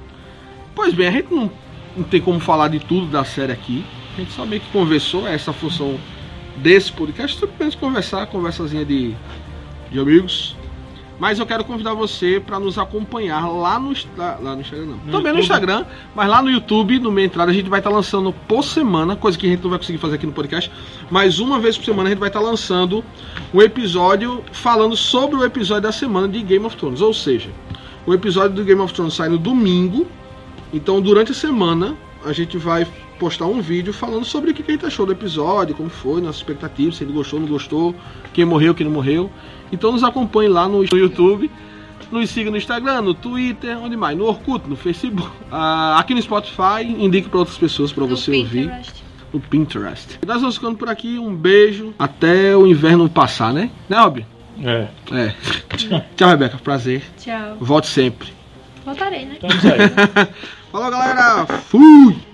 Pois 0.74 0.92
bem, 0.92 1.08
a 1.08 1.10
gente 1.10 1.32
não, 1.32 1.50
não 1.96 2.04
tem 2.04 2.20
como 2.20 2.38
falar 2.40 2.68
de 2.68 2.78
tudo 2.80 3.06
da 3.06 3.24
série 3.24 3.52
aqui. 3.52 3.84
A 4.14 4.20
gente 4.20 4.32
só 4.32 4.44
meio 4.44 4.60
que 4.60 4.70
conversou, 4.70 5.26
essa 5.26 5.52
função 5.52 5.98
desse 6.56 6.92
podcast, 6.92 7.38
sobre 7.38 7.54
apenas 7.54 7.74
conversar, 7.74 8.26
conversazinha 8.26 8.84
de, 8.84 9.14
de 9.90 9.98
amigos. 9.98 10.56
Mas 11.20 11.38
eu 11.38 11.44
quero 11.44 11.62
convidar 11.64 11.92
você 11.92 12.40
para 12.40 12.58
nos 12.58 12.78
acompanhar 12.78 13.46
lá 13.46 13.78
no, 13.78 13.92
lá 14.16 14.54
no 14.54 14.62
Instagram, 14.62 14.86
não. 14.86 14.96
No 14.96 15.12
Também 15.12 15.20
no 15.20 15.28
YouTube. 15.28 15.40
Instagram, 15.40 15.84
mas 16.14 16.28
lá 16.30 16.40
no 16.40 16.50
YouTube, 16.50 16.98
no 16.98 17.12
meia 17.12 17.26
entrada, 17.26 17.50
a 17.50 17.54
gente 17.54 17.68
vai 17.68 17.80
estar 17.80 17.90
lançando 17.90 18.32
por 18.48 18.64
semana, 18.64 19.14
coisa 19.14 19.36
que 19.36 19.46
a 19.46 19.50
gente 19.50 19.62
não 19.62 19.68
vai 19.68 19.78
conseguir 19.78 19.98
fazer 19.98 20.14
aqui 20.14 20.24
no 20.24 20.32
podcast, 20.32 20.72
mas 21.10 21.38
uma 21.38 21.58
vez 21.58 21.76
por 21.76 21.84
semana 21.84 22.08
a 22.08 22.12
gente 22.12 22.20
vai 22.20 22.30
estar 22.30 22.40
lançando 22.40 23.04
um 23.52 23.60
episódio 23.60 24.42
falando 24.50 24.96
sobre 24.96 25.36
o 25.36 25.44
episódio 25.44 25.82
da 25.82 25.92
semana 25.92 26.26
de 26.26 26.40
Game 26.40 26.64
of 26.64 26.74
Thrones. 26.74 27.02
Ou 27.02 27.12
seja, 27.12 27.50
o 28.06 28.14
episódio 28.14 28.56
do 28.56 28.64
Game 28.64 28.80
of 28.80 28.94
Thrones 28.94 29.12
sai 29.12 29.28
no 29.28 29.36
domingo, 29.36 30.06
então 30.72 31.02
durante 31.02 31.32
a 31.32 31.34
semana 31.34 31.94
a 32.24 32.32
gente 32.32 32.56
vai 32.56 32.86
postar 33.20 33.44
um 33.44 33.60
vídeo 33.60 33.92
falando 33.92 34.24
sobre 34.24 34.50
o 34.50 34.54
que 34.54 34.62
a 34.66 34.72
gente 34.72 34.86
achou 34.86 35.04
do 35.04 35.12
episódio, 35.12 35.74
como 35.74 35.90
foi, 35.90 36.22
nossas 36.22 36.36
expectativas, 36.36 36.96
se 36.96 37.04
ele 37.04 37.12
gostou, 37.12 37.38
não 37.38 37.46
gostou, 37.46 37.94
quem 38.32 38.46
morreu, 38.46 38.74
quem 38.74 38.86
não 38.86 38.92
morreu. 38.92 39.30
Então 39.70 39.92
nos 39.92 40.02
acompanhe 40.02 40.48
lá 40.48 40.66
no 40.66 40.82
YouTube. 40.90 41.50
Nos 42.10 42.30
siga 42.30 42.50
no 42.50 42.56
Instagram, 42.56 43.02
no 43.02 43.14
Twitter, 43.14 43.78
onde 43.78 43.96
mais? 43.96 44.18
No 44.18 44.24
Orkut, 44.24 44.68
no 44.68 44.74
Facebook, 44.74 45.30
ah, 45.52 45.96
aqui 46.00 46.12
no 46.12 46.20
Spotify, 46.20 46.82
indique 46.82 47.28
para 47.28 47.38
outras 47.38 47.56
pessoas 47.56 47.92
para 47.92 48.04
você 48.04 48.32
ouvir 48.32 48.66
Pinterest. 48.66 49.04
no 49.32 49.38
Pinterest. 49.40 50.18
E 50.20 50.26
nós 50.26 50.40
vamos 50.40 50.56
ficando 50.56 50.76
por 50.76 50.88
aqui, 50.88 51.20
um 51.20 51.32
beijo, 51.36 51.94
até 51.96 52.56
o 52.56 52.66
inverno 52.66 53.08
passar, 53.08 53.52
né? 53.52 53.70
Né, 53.88 53.96
Albi? 53.96 54.26
É. 54.60 54.88
É. 55.12 55.34
Tchau, 56.16 56.30
Rebeca, 56.30 56.58
prazer. 56.58 57.04
Tchau. 57.16 57.58
Volte 57.60 57.86
sempre. 57.86 58.32
Voltarei, 58.84 59.26
né? 59.26 59.34
Estamos 59.34 59.64
aí. 59.66 59.80
Falou, 60.72 60.90
galera. 60.90 61.46
Fui! 61.46 62.29